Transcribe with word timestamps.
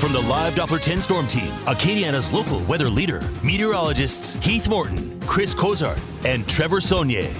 From 0.00 0.14
the 0.14 0.20
Live 0.20 0.54
Doppler 0.54 0.80
10 0.80 1.02
Storm 1.02 1.26
Team, 1.26 1.52
Acadiana's 1.66 2.32
local 2.32 2.60
weather 2.60 2.88
leader, 2.88 3.20
meteorologists 3.44 4.34
Keith 4.40 4.66
Morton, 4.66 5.20
Chris 5.26 5.52
Cozart, 5.52 6.00
and 6.24 6.48
Trevor 6.48 6.78
Saunier. 6.78 7.30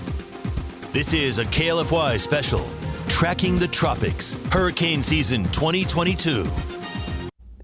This 0.93 1.15
is 1.15 1.39
a 1.39 1.47
KLFY 1.47 2.21
special, 2.21 2.63
Tracking 3.09 3.59
the 3.59 3.67
Tropics, 3.67 4.37
Hurricane 4.53 5.01
Season 5.01 5.45
2022. 5.45 6.47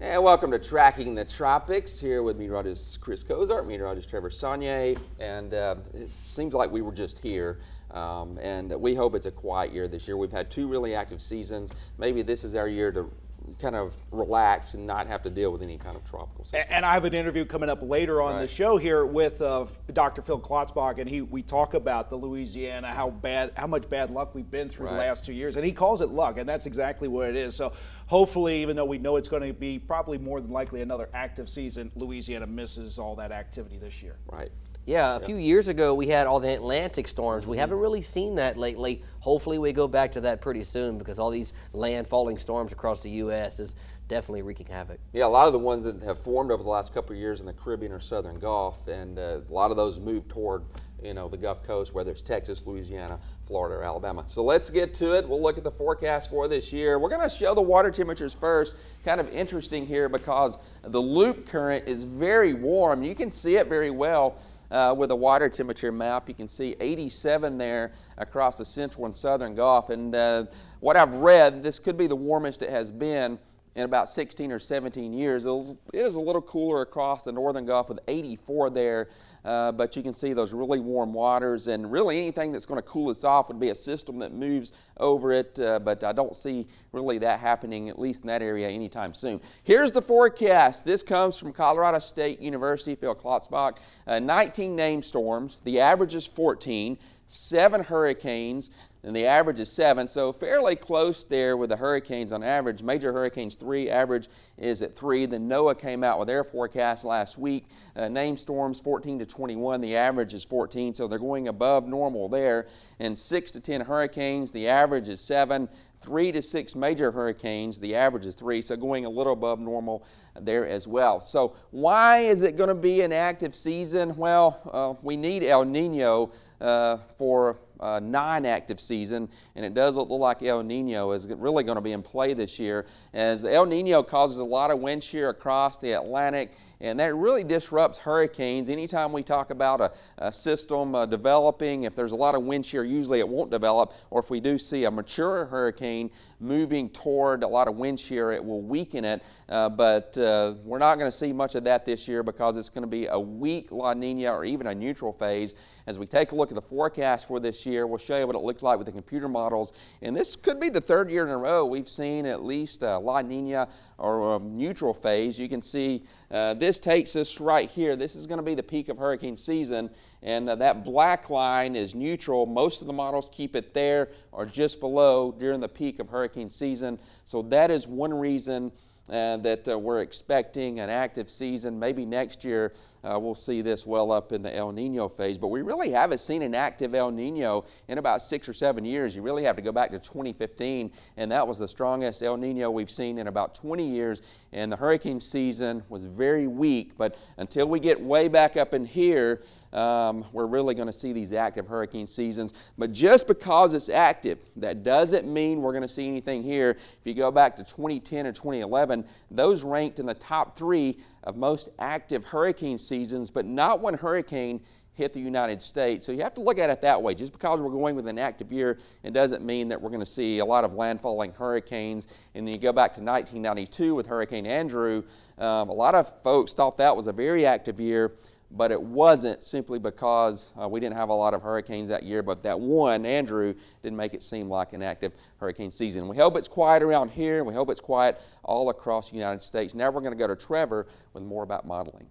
And 0.01 0.23
welcome 0.23 0.49
to 0.49 0.57
Tracking 0.57 1.13
the 1.13 1.25
Tropics 1.25 1.99
here 1.99 2.23
with 2.23 2.37
meteorologist 2.37 2.99
Chris 2.99 3.21
Cozart, 3.21 3.67
meteorologist 3.67 4.09
Trevor 4.09 4.31
Saunier, 4.31 4.97
and 5.19 5.53
uh, 5.53 5.75
it 5.93 6.09
seems 6.09 6.55
like 6.55 6.71
we 6.71 6.81
were 6.81 6.91
just 6.91 7.19
here. 7.19 7.59
Um, 7.91 8.39
and 8.41 8.71
we 8.81 8.95
hope 8.95 9.13
it's 9.13 9.27
a 9.27 9.31
quiet 9.31 9.71
year 9.71 9.87
this 9.87 10.07
year. 10.07 10.17
We've 10.17 10.31
had 10.31 10.49
two 10.49 10.67
really 10.67 10.95
active 10.95 11.21
seasons. 11.21 11.73
Maybe 11.99 12.23
this 12.23 12.43
is 12.43 12.55
our 12.55 12.67
year 12.67 12.91
to 12.93 13.11
kind 13.59 13.75
of 13.75 13.95
relax 14.11 14.73
and 14.73 14.85
not 14.85 15.07
have 15.07 15.21
to 15.23 15.29
deal 15.29 15.51
with 15.51 15.61
any 15.61 15.77
kind 15.77 15.95
of 15.95 16.03
tropical 16.03 16.43
system. 16.43 16.63
And 16.69 16.85
I 16.85 16.93
have 16.93 17.05
an 17.05 17.13
interview 17.13 17.45
coming 17.45 17.69
up 17.69 17.79
later 17.81 18.21
on 18.21 18.35
Right. 18.35 18.41
the 18.41 18.47
show 18.47 18.77
here 18.77 19.05
with 19.05 19.41
uh, 19.41 19.65
Dr. 19.93 20.21
Phil 20.21 20.39
Klotzbach, 20.39 20.99
and 20.99 21.09
he 21.09 21.21
we 21.21 21.41
talk 21.41 21.73
about 21.73 22.09
the 22.09 22.15
Louisiana, 22.15 22.93
how 22.93 23.09
bad, 23.09 23.51
how 23.55 23.67
much 23.67 23.89
bad 23.89 24.09
luck 24.09 24.35
we've 24.35 24.49
been 24.49 24.69
through 24.69 24.87
the 24.87 24.93
last 24.95 25.25
two 25.25 25.33
years, 25.33 25.55
and 25.55 25.65
he 25.65 25.71
calls 25.71 26.01
it 26.01 26.09
luck, 26.09 26.37
and 26.37 26.47
that's 26.47 26.65
exactly 26.65 27.07
what 27.07 27.29
it 27.29 27.35
is. 27.35 27.55
So 27.55 27.73
hopefully, 28.07 28.61
even 28.61 28.75
though 28.75 28.85
we 28.85 28.97
know 28.97 29.15
it's 29.15 29.29
going 29.29 29.43
to 29.47 29.53
be 29.53 29.79
probably 29.79 30.17
more 30.17 30.41
than 30.41 30.51
likely 30.51 30.81
another 30.81 31.09
active 31.13 31.49
season, 31.49 31.91
Louisiana 31.95 32.47
misses 32.47 32.99
all 32.99 33.15
that 33.15 33.31
activity 33.31 33.77
this 33.77 34.01
year. 34.03 34.17
Right. 34.31 34.51
Yeah, 34.87 35.17
a 35.17 35.19
few 35.19 35.35
years 35.35 35.67
ago 35.67 35.93
we 35.93 36.07
had 36.07 36.27
all 36.27 36.39
the 36.39 36.53
Atlantic 36.53 37.09
storms. 37.09 37.45
We 37.45 37.57
haven't 37.57 37.77
really 37.77 38.01
seen 38.01 38.35
that 38.35 38.55
lately. 38.55 39.03
Hopefully 39.19 39.57
we 39.57 39.73
go 39.73 39.85
back 39.85 40.13
to 40.13 40.21
that 40.21 40.39
pretty 40.39 40.63
soon 40.63 40.97
because 40.97 41.19
all 41.19 41.29
these 41.29 41.51
landfalling 41.73 42.39
storms 42.39 42.71
across 42.71 43.03
the 43.03 43.09
U.S. 43.09 43.59
is 43.59 43.75
definitely 44.07 44.43
wreaking 44.43 44.67
havoc. 44.67 45.01
Yeah, 45.11 45.25
a 45.25 45.27
lot 45.27 45.45
of 45.45 45.51
the 45.51 45.59
ones 45.59 45.83
that 45.83 46.01
have 46.03 46.21
formed 46.21 46.51
over 46.51 46.63
the 46.63 46.69
last 46.69 46.93
couple 46.93 47.11
of 47.11 47.19
years 47.19 47.41
in 47.41 47.45
the 47.45 47.51
Caribbean 47.51 47.91
or 47.91 47.99
Southern 47.99 48.39
Gulf, 48.39 48.87
and 48.87 49.19
uh, 49.19 49.39
a 49.49 49.53
lot 49.53 49.71
of 49.71 49.75
those 49.75 49.99
move 49.99 50.25
toward, 50.29 50.63
you 51.03 51.13
know, 51.13 51.27
the 51.27 51.35
Gulf 51.35 51.63
Coast, 51.63 51.93
whether 51.93 52.11
it's 52.11 52.21
Texas, 52.21 52.65
Louisiana, 52.65 53.19
Florida, 53.45 53.75
or 53.75 53.83
Alabama. 53.83 54.23
So 54.27 54.41
let's 54.41 54.69
get 54.69 54.93
to 54.93 55.17
it. 55.17 55.27
We'll 55.27 55.41
look 55.41 55.57
at 55.57 55.65
the 55.65 55.71
forecast 55.71 56.29
for 56.29 56.47
this 56.47 56.71
year. 56.71 56.97
We're 56.97 57.09
going 57.09 57.29
to 57.29 57.35
show 57.35 57.53
the 57.53 57.61
water 57.61 57.91
temperatures 57.91 58.33
first. 58.33 58.77
Kind 59.03 59.19
of 59.19 59.27
interesting 59.33 59.85
here 59.85 60.07
because 60.07 60.57
the 60.81 61.01
loop 61.01 61.45
current 61.45 61.89
is 61.89 62.03
very 62.03 62.53
warm. 62.53 63.03
You 63.03 63.15
can 63.15 63.31
see 63.31 63.57
it 63.57 63.67
very 63.67 63.91
well. 63.91 64.39
Uh, 64.69 64.93
with 64.97 65.11
a 65.11 65.15
water 65.15 65.47
temperature 65.47 65.91
map, 65.91 66.27
you 66.27 66.35
can 66.35 66.47
see 66.47 66.75
87 66.79 67.57
there 67.57 67.93
across 68.17 68.57
the 68.57 68.65
central 68.65 69.05
and 69.05 69.15
southern 69.15 69.55
Gulf. 69.55 69.89
And 69.89 70.13
uh, 70.13 70.45
what 70.81 70.97
I've 70.97 71.13
read, 71.13 71.63
this 71.63 71.79
could 71.79 71.97
be 71.97 72.07
the 72.07 72.15
warmest 72.15 72.61
it 72.61 72.69
has 72.69 72.91
been 72.91 73.39
in 73.77 73.83
about 73.83 74.09
16 74.09 74.51
or 74.51 74.57
17 74.57 75.13
years. 75.13 75.45
It 75.45 75.51
was- 75.51 75.75
it 75.93 75.99
is 75.99 76.15
a 76.15 76.19
little 76.19 76.41
cooler 76.41 76.81
across 76.81 77.23
the 77.23 77.31
northern 77.31 77.63
Gulf 77.63 77.89
with 77.89 77.99
84 78.07 78.71
there, 78.71 79.07
uh, 79.45 79.71
but 79.71 79.95
you 79.95 80.01
can 80.01 80.13
see 80.13 80.33
those 80.33 80.51
really 80.51 80.79
warm 80.79 81.13
waters. 81.13 81.67
And 81.67 81.91
really, 81.91 82.17
anything 82.17 82.51
that's 82.51 82.65
going 82.65 82.81
to 82.81 82.87
cool 82.87 83.11
us 83.11 83.23
off 83.23 83.49
would 83.49 83.59
be 83.59 83.69
a 83.69 83.75
system 83.75 84.17
that 84.19 84.33
moves 84.33 84.73
over 84.99 85.31
it, 85.31 85.59
uh, 85.59 85.77
but 85.77 86.03
I 86.03 86.11
don't 86.11 86.35
see 86.35 86.65
really 86.91 87.19
that 87.19 87.39
happening, 87.39 87.87
at 87.87 87.99
least 87.99 88.23
in 88.23 88.27
that 88.29 88.41
area, 88.41 88.67
anytime 88.67 89.13
soon. 89.13 89.39
Here's 89.63 89.91
the 89.91 90.01
forecast. 90.01 90.83
This 90.83 91.03
comes 91.03 91.37
from 91.37 91.53
Colorado 91.53 91.99
State 91.99 92.41
University, 92.41 92.95
Phil 92.95 93.13
Klotzbach. 93.13 93.77
Uh, 94.07 94.17
19 94.17 94.75
named 94.75 95.05
storms. 95.05 95.59
The 95.63 95.79
average 95.79 96.15
is 96.15 96.25
14 96.25 96.97
seven 97.27 97.83
hurricanes, 97.83 98.71
and 99.07 99.15
the 99.15 99.25
average 99.25 99.57
is 99.61 99.71
seven, 99.71 100.05
so 100.05 100.33
fairly 100.33 100.75
close 100.75 101.23
there 101.23 101.55
with 101.55 101.69
the 101.69 101.77
hurricanes 101.77 102.33
on 102.33 102.43
average. 102.43 102.83
Major 102.83 103.13
hurricanes 103.13 103.55
three, 103.55 103.89
average 103.89 104.27
is 104.57 104.81
at 104.81 104.97
three. 104.97 105.25
Then 105.25 105.47
NOAA 105.47 105.79
came 105.79 106.03
out 106.03 106.19
with 106.19 106.27
their 106.27 106.43
forecast 106.43 107.05
last 107.05 107.37
week. 107.37 107.67
Uh, 107.95 108.09
named 108.09 108.37
storms 108.37 108.81
14 108.81 109.19
to 109.19 109.25
21, 109.25 109.79
the 109.79 109.95
average 109.95 110.33
is 110.33 110.43
14, 110.43 110.93
so 110.93 111.07
they're 111.07 111.19
going 111.19 111.47
above 111.47 111.87
normal 111.87 112.27
there. 112.27 112.67
And 112.99 113.17
six 113.17 113.49
to 113.51 113.61
10 113.61 113.79
hurricanes, 113.79 114.51
the 114.51 114.67
average 114.67 115.07
is 115.07 115.21
seven. 115.21 115.69
Three 115.99 116.31
to 116.31 116.41
six 116.41 116.75
major 116.75 117.11
hurricanes, 117.11 117.79
the 117.79 117.95
average 117.95 118.25
is 118.25 118.35
three, 118.35 118.61
so 118.61 118.75
going 118.75 119.05
a 119.05 119.09
little 119.09 119.33
above 119.33 119.59
normal 119.59 120.05
there 120.39 120.67
as 120.67 120.87
well. 120.87 121.19
So, 121.19 121.55
why 121.71 122.19
is 122.19 122.43
it 122.43 122.55
going 122.55 122.69
to 122.69 122.75
be 122.75 123.01
an 123.01 123.11
active 123.11 123.55
season? 123.55 124.15
Well, 124.15 124.61
uh, 124.71 124.93
we 125.01 125.17
need 125.17 125.43
El 125.43 125.65
Nino 125.65 126.31
uh, 126.61 126.97
for 127.17 127.57
a 127.79 127.99
non 127.99 128.45
active 128.45 128.79
season, 128.79 129.29
and 129.55 129.65
it 129.65 129.73
does 129.73 129.95
look 129.95 130.09
like 130.09 130.43
El 130.43 130.63
Nino 130.63 131.11
is 131.11 131.27
really 131.27 131.63
going 131.63 131.77
to 131.77 131.81
be 131.81 131.91
in 131.91 132.03
play 132.03 132.33
this 132.33 132.59
year, 132.59 132.85
as 133.13 133.45
El 133.45 133.65
Nino 133.65 134.03
causes 134.03 134.37
a 134.37 134.43
lot 134.43 134.71
of 134.71 134.79
wind 134.79 135.03
shear 135.03 135.29
across 135.29 135.77
the 135.79 135.93
Atlantic 135.93 136.53
and 136.81 136.99
that 136.99 137.15
really 137.15 137.43
disrupts 137.43 137.97
hurricanes. 137.97 138.69
Anytime 138.69 139.11
we 139.11 139.23
talk 139.23 139.49
about 139.49 139.81
a, 139.81 139.91
a 140.17 140.31
system 140.31 140.95
uh, 140.95 141.05
developing, 141.05 141.83
if 141.83 141.95
there's 141.95 142.11
a 142.11 142.15
lot 142.15 142.35
of 142.35 142.43
wind 142.43 142.65
shear, 142.65 142.83
usually 142.83 143.19
it 143.19 143.27
won't 143.27 143.49
develop, 143.49 143.93
or 144.09 144.19
if 144.19 144.29
we 144.29 144.39
do 144.39 144.57
see 144.57 144.83
a 144.85 144.91
mature 144.91 145.45
hurricane 145.45 146.11
moving 146.39 146.89
toward 146.89 147.43
a 147.43 147.47
lot 147.47 147.67
of 147.67 147.75
wind 147.75 147.99
shear, 147.99 148.31
it 148.31 148.43
will 148.43 148.61
weaken 148.61 149.05
it. 149.05 149.23
Uh, 149.49 149.69
but 149.69 150.17
uh, 150.17 150.53
we're 150.63 150.77
not 150.77 150.95
going 150.95 151.09
to 151.09 151.17
see 151.17 151.33
much 151.33 151.55
of 151.55 151.63
that 151.63 151.85
this 151.85 152.07
year 152.07 152.23
because 152.23 152.57
it's 152.57 152.69
going 152.69 152.83
to 152.83 152.89
be 152.89 153.07
a 153.07 153.19
weak 153.19 153.71
La 153.71 153.93
Nina 153.93 154.31
or 154.31 154.45
even 154.45 154.67
a 154.67 154.75
neutral 154.75 155.13
phase. 155.13 155.55
As 155.87 155.97
we 155.97 156.05
take 156.05 156.33
a 156.33 156.35
look 156.35 156.49
at 156.51 156.55
the 156.55 156.61
forecast 156.61 157.27
for 157.27 157.39
this 157.39 157.65
year, 157.65 157.87
we'll 157.87 157.97
show 157.97 158.17
you 158.17 158.27
what 158.27 158.35
it 158.35 158.41
looks 158.41 158.61
like 158.61 158.77
with 158.77 158.87
the 158.87 158.91
computer 158.91 159.29
models. 159.29 159.73
And 160.01 160.15
this 160.15 160.35
could 160.35 160.59
be 160.59 160.69
the 160.69 160.81
third 160.81 161.09
year 161.09 161.23
in 161.23 161.29
a 161.29 161.37
row 161.37 161.65
we've 161.65 161.89
seen 161.89 162.25
at 162.25 162.43
least 162.43 162.83
a 162.83 162.97
La 162.97 163.21
Nina 163.21 163.69
or 163.97 164.35
a 164.35 164.39
neutral 164.39 164.93
phase. 164.93 165.39
You 165.39 165.49
can 165.49 165.61
see 165.61 166.03
uh, 166.29 166.53
this 166.55 166.77
takes 166.77 167.15
us 167.15 167.39
right 167.39 167.69
here. 167.69 167.95
This 167.95 168.15
is 168.15 168.27
going 168.27 168.37
to 168.37 168.43
be 168.43 168.53
the 168.53 168.63
peak 168.63 168.89
of 168.89 168.97
hurricane 168.97 169.37
season, 169.37 169.89
and 170.23 170.49
uh, 170.49 170.55
that 170.55 170.83
black 170.83 171.29
line 171.29 171.75
is 171.75 171.93
neutral. 171.93 172.45
Most 172.45 172.81
of 172.81 172.87
the 172.87 172.93
models 172.93 173.29
keep 173.31 173.55
it 173.55 173.73
there 173.73 174.09
or 174.31 174.45
just 174.45 174.79
below 174.79 175.31
during 175.31 175.59
the 175.59 175.69
peak 175.69 175.99
of 175.99 176.09
hurricane 176.09 176.49
season. 176.49 176.97
So 177.25 177.41
that 177.43 177.71
is 177.71 177.87
one 177.87 178.13
reason 178.13 178.71
uh, 179.09 179.37
that 179.37 179.67
uh, 179.67 179.77
we're 179.77 180.01
expecting 180.01 180.79
an 180.79 180.89
active 180.89 181.29
season. 181.29 181.79
Maybe 181.79 182.05
next 182.05 182.43
year 182.43 182.73
uh, 183.03 183.17
we'll 183.19 183.35
see 183.35 183.61
this 183.61 183.85
well 183.85 184.11
up 184.11 184.31
in 184.31 184.41
the 184.41 184.55
El 184.55 184.71
Nino 184.71 185.07
phase, 185.07 185.37
but 185.37 185.47
we 185.47 185.61
really 185.61 185.91
haven't 185.91 186.19
seen 186.19 186.41
an 186.41 186.55
active 186.55 186.95
El 186.95 187.11
Nino 187.11 187.65
in 187.87 187.97
about 187.97 188.21
six 188.21 188.49
or 188.49 188.53
seven 188.53 188.83
years. 188.83 189.15
You 189.15 189.21
really 189.21 189.43
have 189.43 189.55
to 189.55 189.61
go 189.61 189.71
back 189.71 189.91
to 189.91 189.99
2015, 189.99 190.91
and 191.17 191.31
that 191.31 191.47
was 191.47 191.59
the 191.59 191.67
strongest 191.67 192.23
El 192.23 192.37
Nino 192.37 192.71
we've 192.71 192.91
seen 192.91 193.17
in 193.17 193.27
about 193.27 193.55
20 193.55 193.87
years. 193.87 194.21
And 194.53 194.71
the 194.71 194.75
hurricane 194.77 195.19
season 195.19 195.83
was 195.89 196.05
very 196.05 196.47
weak, 196.47 196.97
but 196.97 197.17
until 197.37 197.67
we 197.67 197.79
get 197.79 197.99
way 197.99 198.27
back 198.27 198.57
up 198.57 198.73
in 198.73 198.85
here, 198.85 199.43
um, 199.73 200.25
we're 200.31 200.45
really 200.45 200.73
going 200.73 200.87
to 200.87 200.93
see 200.93 201.13
these 201.13 201.33
active 201.33 201.67
hurricane 201.67 202.07
seasons. 202.07 202.53
But 202.77 202.93
just 202.93 203.27
because 203.27 203.73
it's 203.73 203.89
active, 203.89 204.39
that 204.55 204.83
doesn't 204.83 205.31
mean 205.31 205.61
we're 205.61 205.73
going 205.73 205.81
to 205.81 205.87
see 205.87 206.07
anything 206.07 206.43
here. 206.43 206.71
If 206.71 206.99
you 207.03 207.13
go 207.13 207.29
back 207.29 207.55
to 207.57 207.63
2010 207.63 208.25
or 208.25 208.31
2011, 208.31 209.05
those 209.29 209.63
ranked 209.63 209.99
in 209.99 210.05
the 210.05 210.13
top 210.13 210.57
three 210.57 210.97
of 211.27 211.35
most 211.35 211.67
active 211.77 212.23
hurricane 212.23 212.77
seasons, 212.77 213.29
but 213.29 213.45
not 213.45 213.81
one 213.81 213.93
hurricane 213.93 214.61
hit 214.93 215.13
the 215.13 215.19
United 215.19 215.61
States. 215.61 216.05
So 216.05 216.11
you 216.13 216.23
have 216.23 216.33
to 216.35 216.41
look 216.41 216.57
at 216.57 216.69
it 216.69 216.81
that 216.81 217.03
way. 217.03 217.13
Just 217.13 217.33
because 217.33 217.61
we're 217.61 217.69
going 217.69 217.95
with 217.95 218.07
an 218.07 218.17
active 218.17 218.51
year, 218.51 218.79
it 219.03 219.11
doesn't 219.11 219.45
mean 219.45 219.67
that 219.67 219.79
we're 219.79 219.89
going 219.89 219.99
to 219.99 220.05
see 220.05 220.39
a 220.39 220.45
lot 220.45 220.63
of 220.63 220.71
landfalling 220.71 221.35
hurricanes. 221.35 222.07
And 222.33 222.47
then 222.47 222.53
you 222.53 222.59
go 222.59 222.71
back 222.71 222.93
to 222.93 223.01
1992 223.01 223.93
with 223.93 224.07
Hurricane 224.07 224.47
Andrew. 224.47 225.03
Um, 225.37 225.69
a 225.69 225.73
lot 225.73 225.93
of 225.95 226.19
folks 226.23 226.53
thought 226.53 226.77
that 226.77 226.95
was 226.95 227.07
a 227.07 227.13
very 227.13 227.45
active 227.45 227.79
year, 227.79 228.13
but 228.51 228.71
it 228.71 228.81
wasn't 228.81 229.43
simply 229.43 229.77
because 229.79 230.53
uh, 230.61 230.67
we 230.67 230.79
didn't 230.79 230.95
have 230.95 231.09
a 231.09 231.13
lot 231.13 231.33
of 231.33 231.41
hurricanes 231.41 231.89
that 231.89 232.03
year. 232.03 232.23
But 232.23 232.43
that 232.43 232.59
one, 232.59 233.05
Andrew, 233.05 233.53
didn't 233.81 233.97
make 233.97 234.13
it 234.13 234.23
seem 234.23 234.49
like 234.49 234.73
an 234.73 234.81
active 234.81 235.13
hurricane 235.39 235.71
season. 235.71 236.07
We 236.07 236.17
hope 236.17 236.37
it's 236.37 236.47
quiet 236.47 236.81
around 236.81 237.09
here, 237.09 237.37
and 237.39 237.47
we 237.47 237.53
hope 237.53 237.69
it's 237.69 237.81
quiet 237.81 238.21
all 238.43 238.69
across 238.69 239.09
the 239.09 239.17
United 239.17 239.43
States. 239.43 239.73
Now 239.73 239.91
we're 239.91 240.01
going 240.01 240.13
to 240.13 240.17
go 240.17 240.27
to 240.27 240.35
Trevor 240.35 240.87
with 241.13 241.23
more 241.23 241.43
about 241.43 241.67
modeling. 241.67 242.07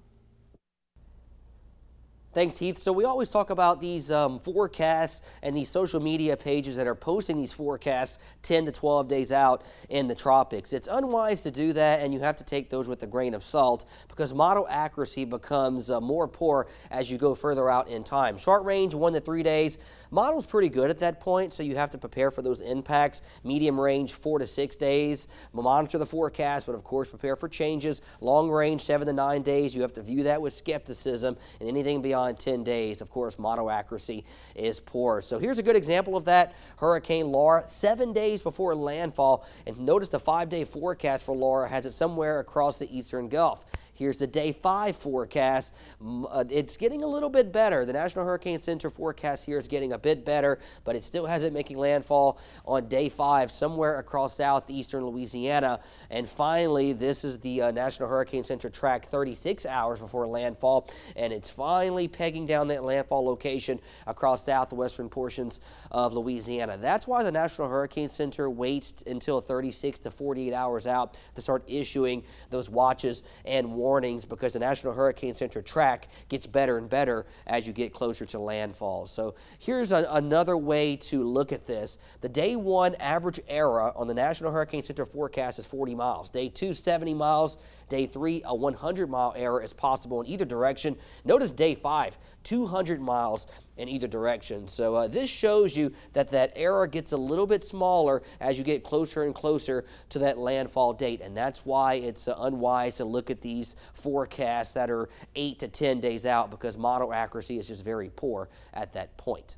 Thanks, 2.37 2.59
Heath. 2.59 2.77
So 2.77 2.93
we 2.93 3.07
always 3.07 3.31
talk 3.31 3.49
about 3.49 3.81
these 3.81 4.11
um, 4.11 4.41
forecasts 4.41 5.23
and 5.43 5.57
these 5.57 5.71
social 5.71 6.01
media 6.01 6.37
pages 6.37 6.77
that 6.77 6.87
are 6.87 6.95
posting 6.95 7.39
these 7.39 7.55
forecasts 7.55 8.19
10 8.43 8.67
to 8.67 8.73
12 8.73 9.09
days 9.09 9.33
out 9.33 9.65
in 9.89 10.07
the 10.07 10.15
tropics. 10.15 10.75
It's 10.75 10.87
unwise 10.87 11.41
to 11.45 11.51
do 11.51 11.73
that, 11.73 12.01
and 12.01 12.13
you 12.13 12.21
have 12.21 12.37
to 12.37 12.45
take 12.45 12.69
those 12.69 12.89
with 12.89 13.03
a 13.03 13.07
grain 13.07 13.33
of 13.33 13.43
salt 13.43 13.87
because 14.09 14.35
model 14.35 14.67
accuracy 14.69 15.25
becomes 15.25 15.91
uh, 15.91 15.99
more 15.99 16.29
poor 16.29 16.67
as 16.91 17.11
you 17.11 17.17
go 17.17 17.35
further 17.35 17.71
out 17.71 17.89
in 17.89 18.05
time. 18.05 18.37
Short 18.37 18.67
range, 18.67 18.95
one 18.95 19.15
to 19.15 19.21
three 19.21 19.43
days. 19.43 19.79
Model's 20.11 20.45
pretty 20.45 20.69
good 20.69 20.91
at 20.91 20.99
that 20.99 21.21
point, 21.21 21.55
so 21.55 21.63
you 21.63 21.77
have 21.77 21.89
to 21.89 21.99
prepare 21.99 22.31
for 22.31 22.43
those 22.43 22.61
impacts. 22.61 23.23
Medium 23.45 23.81
range, 23.81 24.13
four 24.13 24.39
to 24.41 24.47
six 24.47 24.77
days. 24.77 25.27
Monitor 25.55 25.97
the 25.97 26.05
forecast, 26.05 26.67
but 26.67 26.75
of 26.75 26.85
course 26.85 27.09
prepare 27.09 27.35
for 27.35 27.49
changes. 27.49 28.03
Long 28.21 28.51
range, 28.51 28.85
seven 28.85 29.07
to 29.07 29.15
nine 29.15 29.41
days. 29.41 29.75
You 29.75 29.81
have 29.81 29.95
to 29.95 30.03
view 30.03 30.25
that 30.25 30.43
with 30.43 30.53
skepticism, 30.53 31.39
and 31.61 31.69
anything 31.71 32.03
beyond 32.03 32.26
nine, 32.27 32.37
10 32.37 32.65
days. 32.65 33.01
Of 33.01 33.11
course, 33.11 33.39
model 33.39 33.71
accuracy 33.71 34.25
is 34.55 34.81
poor. 34.81 35.21
So 35.23 35.39
here's 35.39 35.59
a 35.59 35.63
good 35.63 35.77
example 35.77 36.17
of 36.17 36.25
that. 36.25 36.55
Hurricane 36.79 37.29
Laura, 37.29 37.65
seven 37.67 38.13
days 38.13 38.43
before 38.43 38.75
landfall. 38.75 39.47
And 39.67 39.79
notice 39.81 40.09
the 40.09 40.19
five-day 40.19 40.65
forecast 40.65 41.25
for 41.25 41.37
Laura 41.37 41.69
has 41.69 41.87
it 41.87 41.93
somewhere 41.93 42.41
across 42.41 42.79
the 42.79 42.97
eastern 42.97 43.29
Gulf. 43.29 43.65
Here's 43.97 44.19
the 44.19 44.27
day 44.27 44.53
five 44.53 44.95
forecast. 44.95 45.75
Uh, 46.05 46.45
it's 46.51 46.77
getting 46.77 47.03
a 47.03 47.07
little 47.07 47.31
bit 47.31 47.51
better. 47.51 47.87
The 47.87 47.95
National 47.95 48.27
Hurricane 48.27 48.59
Center 48.59 48.91
forecast 48.91 49.47
here 49.47 49.57
is 49.57 49.69
getting 49.69 49.93
a 49.93 49.99
bit 49.99 50.23
better, 50.23 50.59
but 50.85 50.97
it 50.97 51.03
still 51.03 51.25
has 51.25 51.45
it 51.45 51.53
making 51.55 51.79
landfall 51.79 52.39
on 52.67 52.89
day 52.89 53.09
five 53.09 53.51
somewhere 53.51 53.99
across 53.99 54.37
southeastern 54.37 55.07
Louisiana. 55.07 55.81
And 56.11 56.29
finally, 56.29 56.93
this 56.93 57.25
is 57.25 57.39
the 57.39 57.63
uh, 57.63 57.71
National 57.71 58.11
Hurricane 58.11 58.45
Center 58.45 58.69
track 58.69 59.07
36 59.07 59.65
hours 59.65 59.99
before 59.99 60.27
landfall, 60.27 60.91
and 61.17 61.33
it's 61.33 61.49
finally 61.49 62.07
pegging 62.07 62.45
down 62.45 62.69
that 62.69 62.85
landfall 62.85 63.25
location 63.25 63.81
across 64.07 64.45
southwestern 64.45 65.09
portions 65.09 65.61
of 65.91 66.13
Louisiana. 66.13 66.77
That's 66.77 67.07
why 67.09 67.23
the 67.23 67.33
National 67.33 67.71
Hurricane 67.71 68.11
Center 68.11 68.51
waits 68.51 69.03
until 69.07 69.41
36 69.41 70.01
to 70.01 70.11
48 70.11 70.53
hours 70.53 70.87
out 70.87 71.17
to 71.35 71.41
start 71.41 71.65
issuing 71.67 72.25
those 72.51 72.69
watches 72.69 73.23
and 73.47 73.73
warnings 73.73 73.86
warnings 73.87 74.25
because 74.25 74.55
the 74.55 74.59
National 74.59 74.93
Hurricane 74.93 75.33
Center 75.33 75.63
track 75.63 76.09
gets 76.29 76.45
better 76.45 76.77
and 76.77 76.91
better 76.91 77.25
as 77.47 77.69
you 77.69 77.73
get 77.73 77.93
closer 77.93 78.27
to 78.27 78.39
landfall. 78.41 79.07
So 79.07 79.37
here's 79.61 79.93
a, 79.93 80.09
another 80.11 80.57
way 80.57 80.97
to 80.97 81.23
look 81.23 81.53
at 81.53 81.69
this. 81.69 82.01
The 82.21 82.29
day 82.29 82.57
one 82.57 82.97
average 82.97 83.39
error 83.47 83.97
on 83.97 84.09
the 84.09 84.15
National 84.15 84.51
Hurricane 84.51 84.83
Center 84.83 85.07
forecast 85.07 85.61
is 85.61 85.67
40 85.67 85.95
miles. 85.95 86.31
Day 86.31 86.49
two, 86.49 86.75
70 86.75 87.15
miles. 87.15 87.59
Day 87.89 88.07
three, 88.07 88.43
a 88.45 88.55
100 88.55 89.09
mile 89.09 89.33
error 89.37 89.63
is 89.63 89.73
possible 89.73 90.21
in 90.21 90.27
either 90.27 90.45
direction. 90.45 90.97
Notice 91.25 91.53
day 91.53 91.77
five, 91.77 92.19
200 92.43 93.01
miles 93.01 93.47
in 93.77 93.89
either 93.89 94.09
direction. 94.09 94.67
So 94.67 94.97
uh, 94.97 95.09
this 95.09 95.31
shows 95.31 95.77
you 95.77 95.93
that 96.13 96.33
that 96.33 96.53
error 96.57 96.89
gets 96.89 97.13
a 97.13 97.17
little 97.17 97.47
bit 97.47 97.65
smaller 97.65 98.25
as 98.41 98.59
you 98.59 98.65
get 98.65 98.83
closer 98.83 99.23
and 99.23 99.33
closer 99.33 99.85
to 100.09 100.19
that 100.19 100.37
landfall 100.37 100.95
date. 100.95 101.21
And 101.21 101.37
that's 101.37 101.65
why 101.65 101.95
it's 101.95 102.27
uh, 102.27 102.35
unwise 102.39 102.97
to 102.97 103.05
look 103.05 103.31
at 103.31 103.41
these 103.41 103.77
forecasts 103.95 104.75
that 104.75 104.91
are 104.91 105.09
eight 105.37 105.61
to 105.61 105.69
10 105.69 106.01
days 106.01 106.27
out 106.27 106.51
because 106.51 106.77
model 106.77 107.13
accuracy 107.13 107.57
is 107.57 107.69
just 107.69 107.85
very 107.85 108.11
poor 108.11 108.49
at 108.75 108.93
that 108.95 109.17
point. 109.17 109.57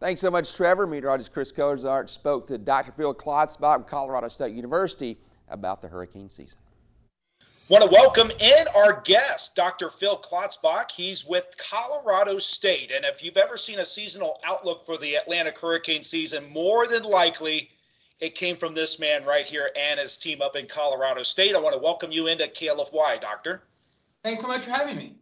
Thanks 0.00 0.20
so 0.20 0.32
much, 0.32 0.56
Trevor. 0.56 0.88
Meteorologist 0.88 1.32
Chris 1.32 1.52
Cozart 1.52 2.10
spoke 2.10 2.48
to 2.48 2.58
Dr. 2.58 2.90
Phil 2.90 3.14
Klotzbach 3.14 3.74
from 3.74 3.84
Colorado 3.84 4.26
State 4.26 4.52
University 4.52 5.16
about 5.52 5.82
the 5.82 5.88
hurricane 5.88 6.28
season. 6.28 6.58
Want 7.68 7.84
to 7.84 7.90
welcome 7.90 8.30
in 8.40 8.64
our 8.76 9.00
guest, 9.02 9.54
Dr. 9.54 9.88
Phil 9.88 10.18
Klotzbach. 10.18 10.90
He's 10.90 11.24
with 11.24 11.44
Colorado 11.56 12.38
State. 12.38 12.90
And 12.90 13.04
if 13.04 13.22
you've 13.22 13.36
ever 13.36 13.56
seen 13.56 13.78
a 13.78 13.84
seasonal 13.84 14.40
outlook 14.44 14.84
for 14.84 14.98
the 14.98 15.14
Atlantic 15.14 15.58
hurricane 15.58 16.02
season, 16.02 16.50
more 16.50 16.86
than 16.86 17.04
likely 17.04 17.70
it 18.20 18.34
came 18.34 18.56
from 18.56 18.74
this 18.74 18.98
man 18.98 19.24
right 19.24 19.46
here 19.46 19.70
and 19.76 19.98
his 19.98 20.16
team 20.16 20.42
up 20.42 20.54
in 20.54 20.66
Colorado 20.66 21.22
State. 21.22 21.56
I 21.56 21.60
want 21.60 21.74
to 21.74 21.80
welcome 21.80 22.12
you 22.12 22.26
into 22.26 22.44
KLFY, 22.46 23.20
Doctor. 23.20 23.62
Thanks 24.22 24.40
so 24.40 24.48
much 24.48 24.64
for 24.64 24.70
having 24.70 24.96
me. 24.96 25.16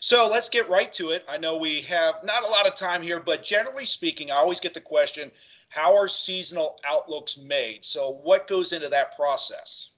So 0.00 0.28
let's 0.28 0.48
get 0.48 0.68
right 0.68 0.92
to 0.94 1.10
it. 1.10 1.24
I 1.28 1.36
know 1.36 1.56
we 1.56 1.82
have 1.82 2.22
not 2.24 2.44
a 2.44 2.48
lot 2.48 2.66
of 2.66 2.74
time 2.74 3.02
here, 3.02 3.20
but 3.20 3.42
generally 3.42 3.86
speaking, 3.86 4.30
I 4.30 4.36
always 4.36 4.60
get 4.60 4.74
the 4.74 4.80
question 4.80 5.30
how 5.68 5.96
are 5.96 6.08
seasonal 6.08 6.78
outlooks 6.84 7.38
made? 7.38 7.84
So, 7.84 8.20
what 8.22 8.46
goes 8.46 8.72
into 8.72 8.88
that 8.88 9.16
process? 9.16 9.90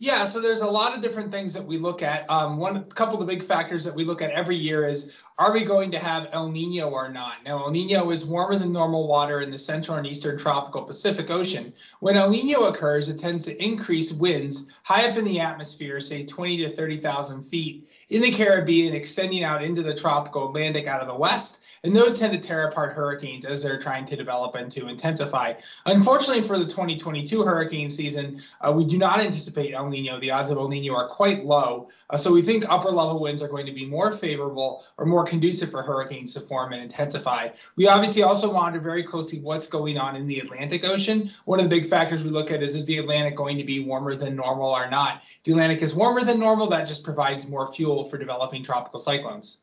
Yeah, 0.00 0.26
so 0.26 0.40
there's 0.40 0.60
a 0.60 0.66
lot 0.66 0.94
of 0.94 1.02
different 1.02 1.32
things 1.32 1.52
that 1.54 1.64
we 1.64 1.76
look 1.76 2.02
at. 2.02 2.28
Um, 2.30 2.56
one 2.56 2.84
couple 2.84 3.14
of 3.14 3.20
the 3.20 3.26
big 3.26 3.44
factors 3.44 3.82
that 3.82 3.92
we 3.92 4.04
look 4.04 4.22
at 4.22 4.30
every 4.30 4.54
year 4.54 4.86
is 4.86 5.16
are 5.38 5.52
we 5.52 5.64
going 5.64 5.90
to 5.90 5.98
have 5.98 6.28
El 6.30 6.52
Nino 6.52 6.88
or 6.88 7.08
not? 7.08 7.38
Now, 7.44 7.64
El 7.64 7.72
Nino 7.72 8.12
is 8.12 8.24
warmer 8.24 8.56
than 8.56 8.70
normal 8.70 9.08
water 9.08 9.40
in 9.40 9.50
the 9.50 9.58
central 9.58 9.96
and 9.96 10.06
eastern 10.06 10.38
tropical 10.38 10.82
Pacific 10.82 11.30
Ocean. 11.30 11.72
When 11.98 12.16
El 12.16 12.30
Nino 12.30 12.66
occurs, 12.66 13.08
it 13.08 13.18
tends 13.18 13.44
to 13.46 13.60
increase 13.60 14.12
winds 14.12 14.66
high 14.84 15.08
up 15.08 15.16
in 15.16 15.24
the 15.24 15.40
atmosphere, 15.40 16.00
say 16.00 16.24
20 16.24 16.58
to 16.58 16.76
30,000 16.76 17.42
feet 17.42 17.88
in 18.10 18.22
the 18.22 18.30
Caribbean, 18.30 18.94
extending 18.94 19.42
out 19.42 19.64
into 19.64 19.82
the 19.82 19.96
tropical 19.96 20.46
Atlantic 20.46 20.86
out 20.86 21.00
of 21.00 21.08
the 21.08 21.14
west 21.14 21.57
and 21.84 21.94
those 21.94 22.18
tend 22.18 22.32
to 22.32 22.38
tear 22.38 22.68
apart 22.68 22.92
hurricanes 22.92 23.44
as 23.44 23.62
they're 23.62 23.78
trying 23.78 24.06
to 24.06 24.16
develop 24.16 24.54
and 24.54 24.70
to 24.72 24.88
intensify. 24.88 25.54
Unfortunately, 25.86 26.42
for 26.42 26.58
the 26.58 26.64
2022 26.64 27.42
hurricane 27.42 27.90
season, 27.90 28.42
uh, 28.60 28.72
we 28.72 28.84
do 28.84 28.98
not 28.98 29.20
anticipate 29.20 29.74
El 29.74 29.88
Nino. 29.88 30.18
The 30.20 30.30
odds 30.30 30.50
of 30.50 30.58
El 30.58 30.68
Nino 30.68 30.94
are 30.94 31.08
quite 31.08 31.44
low. 31.44 31.88
Uh, 32.10 32.16
so 32.16 32.32
we 32.32 32.42
think 32.42 32.64
upper 32.68 32.90
level 32.90 33.20
winds 33.20 33.42
are 33.42 33.48
going 33.48 33.66
to 33.66 33.72
be 33.72 33.86
more 33.86 34.12
favorable 34.12 34.84
or 34.96 35.06
more 35.06 35.24
conducive 35.24 35.70
for 35.70 35.82
hurricanes 35.82 36.34
to 36.34 36.40
form 36.40 36.72
and 36.72 36.82
intensify. 36.82 37.48
We 37.76 37.88
obviously 37.88 38.22
also 38.22 38.52
monitor 38.52 38.80
very 38.80 39.02
closely 39.02 39.40
what's 39.40 39.66
going 39.66 39.98
on 39.98 40.16
in 40.16 40.26
the 40.26 40.40
Atlantic 40.40 40.84
Ocean. 40.84 41.30
One 41.44 41.60
of 41.60 41.64
the 41.64 41.80
big 41.80 41.88
factors 41.88 42.24
we 42.24 42.30
look 42.30 42.50
at 42.50 42.62
is 42.62 42.74
is 42.74 42.86
the 42.86 42.98
Atlantic 42.98 43.36
going 43.36 43.58
to 43.58 43.64
be 43.64 43.80
warmer 43.80 44.14
than 44.14 44.36
normal 44.36 44.70
or 44.70 44.88
not? 44.90 45.22
If 45.38 45.44
the 45.44 45.52
Atlantic 45.52 45.82
is 45.82 45.94
warmer 45.94 46.22
than 46.22 46.38
normal, 46.38 46.68
that 46.68 46.86
just 46.86 47.04
provides 47.04 47.46
more 47.46 47.66
fuel 47.72 48.08
for 48.08 48.18
developing 48.18 48.62
tropical 48.62 48.98
cyclones. 48.98 49.58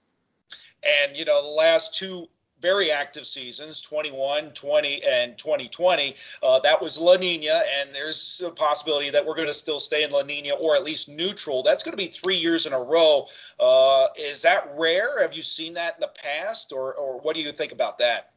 And, 0.86 1.16
you 1.16 1.26
know, 1.26 1.42
the 1.44 1.50
last 1.50 1.94
two 1.94 2.28
very 2.62 2.90
active 2.90 3.26
seasons 3.26 3.82
21 3.82 4.50
20 4.52 5.04
and 5.04 5.38
2020 5.38 6.16
uh, 6.42 6.60
that 6.60 6.82
was 6.82 6.98
la 6.98 7.16
nina 7.18 7.62
and 7.78 7.94
there's 7.94 8.42
a 8.46 8.50
possibility 8.50 9.10
that 9.10 9.24
we're 9.24 9.36
going 9.36 9.48
to 9.48 9.54
still 9.54 9.80
stay 9.80 10.04
in 10.04 10.10
la 10.10 10.24
nina 10.24 10.56
or 10.56 10.76
at 10.76 10.84
least 10.84 11.10
neutral. 11.10 11.62
That's 11.62 11.84
going 11.84 11.92
to 11.92 11.98
be 11.98 12.08
three 12.08 12.38
years 12.38 12.66
in 12.66 12.74
a 12.74 12.82
row. 12.82 13.28
Uh, 13.60 14.08
is 14.18 14.42
that 14.44 14.74
rare? 14.78 15.22
Have 15.22 15.34
you 15.34 15.42
seen 15.42 15.74
that 15.74 15.96
in 15.96 16.02
the 16.02 16.12
past 16.16 16.72
or, 16.72 16.96
or 16.96 17.20
what 17.20 17.36
do 17.36 17.42
you 17.42 17.52
think 17.52 17.72
about 17.72 17.98
that 17.98 18.32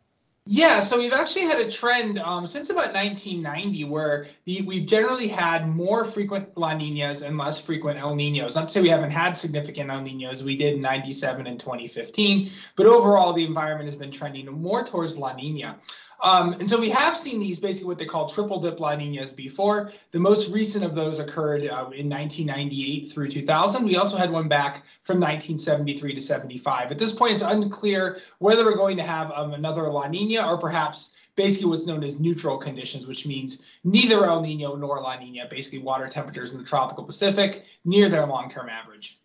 yeah, 0.50 0.81
so 0.81 0.97
we've 0.97 1.12
actually 1.12 1.43
had 1.43 1.59
a 1.59 1.71
trend 1.71 2.19
um, 2.21 2.47
since 2.47 2.71
about 2.71 2.95
1990 2.95 3.85
where 3.85 4.29
the, 4.47 4.62
we've 4.62 4.87
generally 4.87 5.29
had 5.29 5.69
more 5.69 6.06
frequent 6.06 6.56
La 6.56 6.73
Ninas 6.73 7.21
and 7.21 7.37
less 7.37 7.61
frequent 7.61 7.99
El 7.99 8.15
Ninos. 8.15 8.56
Not 8.56 8.69
to 8.69 8.73
say 8.73 8.81
we 8.81 8.89
haven't 8.89 9.11
had 9.11 9.35
significant 9.35 9.91
El 9.91 10.00
Ninos, 10.00 10.43
we 10.43 10.56
did 10.56 10.77
in 10.77 10.81
97 10.81 11.47
and 11.47 11.61
2015, 11.61 12.50
but 12.77 12.87
overall 12.87 13.35
the 13.35 13.45
environment 13.45 13.85
has 13.85 13.95
been 13.95 14.11
trending 14.11 14.47
more 14.47 14.83
towards 14.83 15.19
La 15.19 15.35
Nina. 15.35 15.79
Um, 16.20 16.55
and 16.55 16.69
so 16.69 16.81
we 16.81 16.91
have 16.91 17.17
seen 17.17 17.38
these 17.38 17.59
basically 17.59 17.87
what 17.87 17.99
they 17.99 18.05
call 18.05 18.29
triple 18.29 18.61
dip 18.61 18.81
La 18.81 18.94
Ninas 18.97 19.31
before. 19.31 19.93
The 20.11 20.19
most 20.19 20.50
recent 20.50 20.85
of 20.85 20.94
those 20.94 21.20
occurred 21.20 21.62
uh, 21.62 21.91
in 21.94 22.09
1998 22.09 23.12
through 23.12 23.29
2000. 23.29 23.85
We 23.85 23.97
also 23.97 24.17
had 24.17 24.31
one 24.31 24.49
back 24.49 24.85
from 25.05 25.20
1973 25.20 26.15
to 26.15 26.20
75. 26.20 26.91
At 26.91 26.99
this 26.99 27.12
point, 27.12 27.35
it's 27.35 27.43
unclear 27.43 28.19
whether 28.38 28.65
we're 28.65 28.76
going 28.76 28.97
to 28.97 29.03
have 29.03 29.31
um, 29.32 29.55
another 29.55 29.82
La 29.82 30.09
Nina 30.09 30.47
or 30.47 30.59
perhaps 30.59 31.15
basically 31.37 31.69
what's 31.69 31.87
known 31.87 32.03
as 32.03 32.19
neutral 32.19 32.59
conditions, 32.59 33.06
which 33.06 33.25
means 33.25 33.62
neither 33.85 34.26
El 34.26 34.41
Nino 34.41 34.75
nor 34.75 35.00
La 35.00 35.17
Nina, 35.17 35.47
basically 35.49 35.79
water 35.79 36.09
temperatures 36.09 36.53
in 36.53 36.59
the 36.59 36.64
tropical 36.64 37.05
Pacific 37.05 37.62
near 37.85 38.09
their 38.09 38.26
long-term 38.26 38.69
average. 38.69 39.21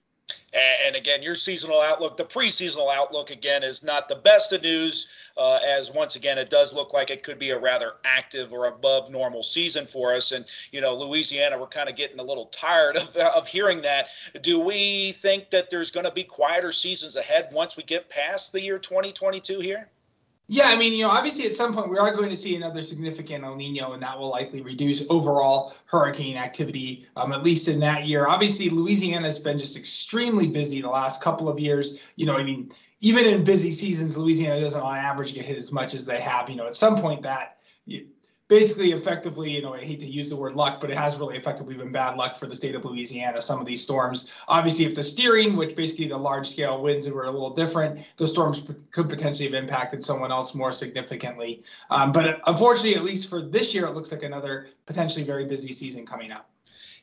And 0.54 0.96
again, 0.96 1.24
your 1.24 1.36
seasonal 1.36 1.82
outlook, 1.82 2.16
the 2.16 2.24
pre-seasonal 2.24 2.90
outlook, 2.90 3.32
again, 3.32 3.64
is 3.64 3.84
not 3.84 4.08
the 4.08 4.16
best 4.16 4.54
of 4.54 4.62
news, 4.62 5.08
uh, 5.36 5.60
as 5.66 5.92
once 5.92 6.16
again, 6.16 6.38
it 6.38 6.52
does 6.52 6.74
look 6.74 6.94
like 6.94 7.10
it 7.10 7.24
could 7.24 7.40
be 7.40 7.50
a 7.50 7.60
rather 7.60 7.94
active 8.06 8.54
or 8.54 8.68
above 8.68 9.10
normal 9.10 9.42
season 9.42 9.88
for 9.88 10.14
us. 10.14 10.32
And 10.32 10.46
you 10.72 10.80
know, 10.80 10.96
Louisiana, 10.96 11.58
we're 11.58 11.68
kind 11.68 11.90
of 11.90 11.96
getting 11.96 12.20
a 12.20 12.24
little 12.24 12.46
tired 12.46 12.98
of, 12.98 13.16
of 13.16 13.48
hearing 13.48 13.82
that. 13.82 14.10
Do 14.42 14.60
we 14.60 15.14
think 15.14 15.50
that 15.50 15.72
there's 15.72 15.90
going 15.90 16.06
to 16.06 16.12
be 16.12 16.24
quieter 16.24 16.72
seasons 16.72 17.16
ahead 17.16 17.50
once 17.52 17.76
we 17.76 17.84
get 17.84 18.10
past 18.10 18.54
the 18.54 18.62
year 18.62 18.78
2022 18.78 19.60
here? 19.60 19.90
Yeah, 20.48 20.66
I 20.66 20.76
mean, 20.76 20.92
you 20.92 21.04
know, 21.04 21.10
obviously 21.10 21.46
at 21.46 21.56
some 21.56 21.74
point 21.74 21.90
we 21.90 21.98
are 21.98 22.14
going 22.14 22.30
to 22.30 22.36
see 22.36 22.56
another 22.56 22.84
significant 22.84 23.46
El 23.46 23.56
Nino, 23.56 23.94
and 23.94 24.04
that 24.04 24.20
will 24.20 24.30
likely 24.30 24.62
reduce 24.62 25.02
overall 25.10 25.74
hurricane 25.86 26.36
activity, 26.36 27.08
um, 27.16 27.32
at 27.32 27.44
least 27.44 27.70
in 27.70 27.80
that 27.80 28.08
year. 28.08 28.28
Obviously, 28.28 28.70
Louisiana 28.70 29.26
has 29.26 29.40
been 29.40 29.58
just 29.58 29.78
extremely 29.78 30.48
busy 30.48 30.82
the 30.82 30.90
last 30.90 31.22
couple 31.22 31.48
of 31.48 31.60
years. 31.60 31.98
You 32.18 32.26
know, 32.26 32.36
I 32.36 32.44
mean, 32.44 32.70
even 33.00 33.26
in 33.26 33.44
busy 33.46 33.72
seasons, 33.72 34.18
Louisiana 34.18 34.60
doesn't 34.60 34.82
on 34.82 34.98
average 34.98 35.34
get 35.34 35.46
hit 35.46 35.58
as 35.58 35.72
much 35.72 35.94
as 35.94 36.06
they 36.06 36.20
have. 36.20 36.50
You 36.50 36.58
know, 36.58 36.68
at 36.68 36.76
some 36.76 36.98
point 36.98 37.22
that 37.22 37.60
basically 38.54 38.92
effectively, 38.92 39.50
you 39.50 39.64
know, 39.64 39.74
I 39.74 39.80
hate 39.80 40.00
to 40.02 40.06
use 40.06 40.30
the 40.30 40.36
word 40.36 40.54
luck, 40.54 40.80
but 40.80 40.92
it 40.92 40.98
has 40.98 41.18
really 41.18 41.38
effectively 41.38 41.74
been 41.74 41.92
bad 41.92 42.18
luck 42.18 42.38
for 42.38 42.46
the 42.46 42.54
state 42.54 42.76
of 42.76 42.86
Louisiana. 42.86 43.42
Some 43.42 43.60
of 43.60 43.66
these 43.66 43.82
storms, 43.82 44.30
obviously, 44.48 44.86
if 44.86 44.94
the 44.94 45.02
steering, 45.02 45.56
which 45.56 45.76
basically 45.76 46.08
the 46.08 46.18
large 46.18 46.48
scale 46.48 46.80
winds 46.80 47.10
were 47.10 47.24
a 47.24 47.32
little 47.32 47.50
different, 47.50 48.06
the 48.18 48.28
storms 48.28 48.62
could 48.92 49.10
potentially 49.10 49.46
have 49.46 49.56
impacted 49.56 50.04
someone 50.04 50.32
else 50.32 50.54
more 50.54 50.72
significantly. 50.72 51.64
Um, 51.90 52.12
but 52.12 52.42
unfortunately, 52.46 52.96
at 52.96 53.04
least 53.04 53.28
for 53.28 53.42
this 53.42 53.74
year, 53.74 53.88
it 53.88 53.96
looks 53.96 54.12
like 54.12 54.22
another 54.22 54.68
potentially 54.86 55.26
very 55.26 55.46
busy 55.46 55.74
season 55.74 56.06
coming 56.06 56.32
up. 56.32 56.53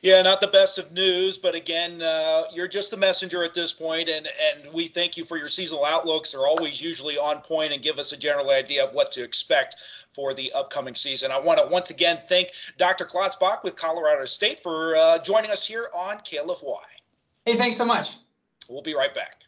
Yeah, 0.01 0.23
not 0.23 0.41
the 0.41 0.47
best 0.47 0.79
of 0.79 0.91
news, 0.91 1.37
but 1.37 1.53
again, 1.53 2.01
uh, 2.01 2.45
you're 2.51 2.67
just 2.67 2.89
the 2.89 2.97
messenger 2.97 3.43
at 3.43 3.53
this 3.53 3.71
point, 3.71 4.09
and 4.09 4.27
and 4.27 4.73
we 4.73 4.87
thank 4.87 5.15
you 5.15 5.23
for 5.23 5.37
your 5.37 5.47
seasonal 5.47 5.85
outlooks. 5.85 6.31
They're 6.31 6.47
always 6.47 6.81
usually 6.81 7.19
on 7.19 7.41
point 7.41 7.71
and 7.71 7.83
give 7.83 7.99
us 7.99 8.11
a 8.11 8.17
general 8.17 8.49
idea 8.49 8.83
of 8.83 8.95
what 8.95 9.11
to 9.11 9.23
expect 9.23 9.75
for 10.11 10.33
the 10.33 10.51
upcoming 10.53 10.95
season. 10.95 11.31
I 11.31 11.39
want 11.39 11.59
to 11.59 11.67
once 11.67 11.91
again 11.91 12.19
thank 12.27 12.49
Dr. 12.77 13.05
Klotzbach 13.05 13.63
with 13.63 13.75
Colorado 13.75 14.25
State 14.25 14.59
for 14.59 14.95
uh, 14.95 15.19
joining 15.19 15.51
us 15.51 15.67
here 15.67 15.85
on 15.95 16.17
KLFY. 16.17 16.81
Hey, 17.45 17.57
thanks 17.57 17.77
so 17.77 17.85
much. 17.85 18.09
We'll 18.69 18.81
be 18.81 18.95
right 18.95 19.13
back. 19.13 19.43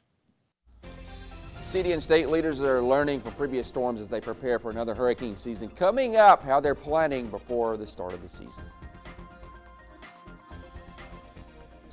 City 1.65 1.93
and 1.93 2.03
state 2.03 2.29
leaders 2.29 2.61
are 2.61 2.79
learning 2.79 3.21
from 3.21 3.33
previous 3.33 3.67
storms 3.67 3.99
as 3.99 4.07
they 4.07 4.21
prepare 4.21 4.59
for 4.59 4.69
another 4.69 4.93
hurricane 4.93 5.35
season 5.35 5.69
coming 5.69 6.15
up, 6.15 6.43
how 6.43 6.59
they're 6.59 6.75
planning 6.75 7.27
before 7.29 7.75
the 7.75 7.87
start 7.87 8.13
of 8.13 8.21
the 8.21 8.29
season. 8.29 8.63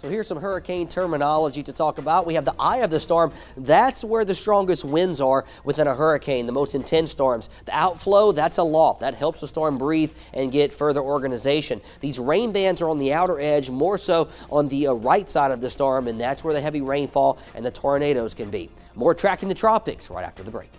So 0.00 0.09
here's 0.09 0.26
some 0.26 0.40
hurricane 0.40 0.88
terminology 0.88 1.62
to 1.62 1.75
talk 1.75 1.99
about. 1.99 2.26
We 2.26 2.33
have 2.33 2.47
the 2.47 2.54
eye 2.59 2.78
of 2.78 2.90
the 2.90 2.99
storm. 2.99 3.33
That's 3.59 4.02
where 4.02 4.25
the 4.25 4.33
strongest 4.33 4.83
winds 4.83 5.21
are 5.21 5.45
within 5.62 5.87
a 5.87 5.95
hurricane, 5.95 6.47
the 6.47 6.52
most 6.52 6.75
intense 6.75 7.11
storms. 7.11 7.50
The 7.66 7.76
outflow, 7.76 8.33
that's 8.33 8.57
a 8.57 8.62
loft. 8.62 9.00
That 9.00 9.14
helps 9.14 9.42
the 9.42 9.47
storm 9.47 9.76
breathe 9.76 10.12
and 10.33 10.50
get 10.50 10.73
further 10.73 11.02
organization. 11.02 11.83
These 12.00 12.19
rain 12.19 12.50
bands 12.50 12.80
are 12.80 12.88
on 12.88 12.97
the 12.97 13.12
outer 13.12 13.38
edge, 13.40 13.69
more 13.69 13.99
so 13.99 14.28
on 14.50 14.69
the 14.69 14.87
uh, 14.87 14.95
right 14.95 15.28
side 15.28 15.50
of 15.50 15.61
the 15.61 15.69
storm, 15.69 16.09
and 16.09 16.19
that's 16.19 16.42
where 16.42 16.54
the 16.54 16.62
heavy 16.62 16.80
rainfall 16.80 17.37
and 17.54 17.62
the 17.62 17.71
tornadoes 17.71 18.33
can 18.33 18.49
be. 18.49 18.71
More 18.95 19.14
tracking 19.14 19.50
the 19.50 19.54
tropics 19.54 20.09
right 20.09 20.25
after 20.25 20.42
the 20.42 20.50
break. 20.50 20.71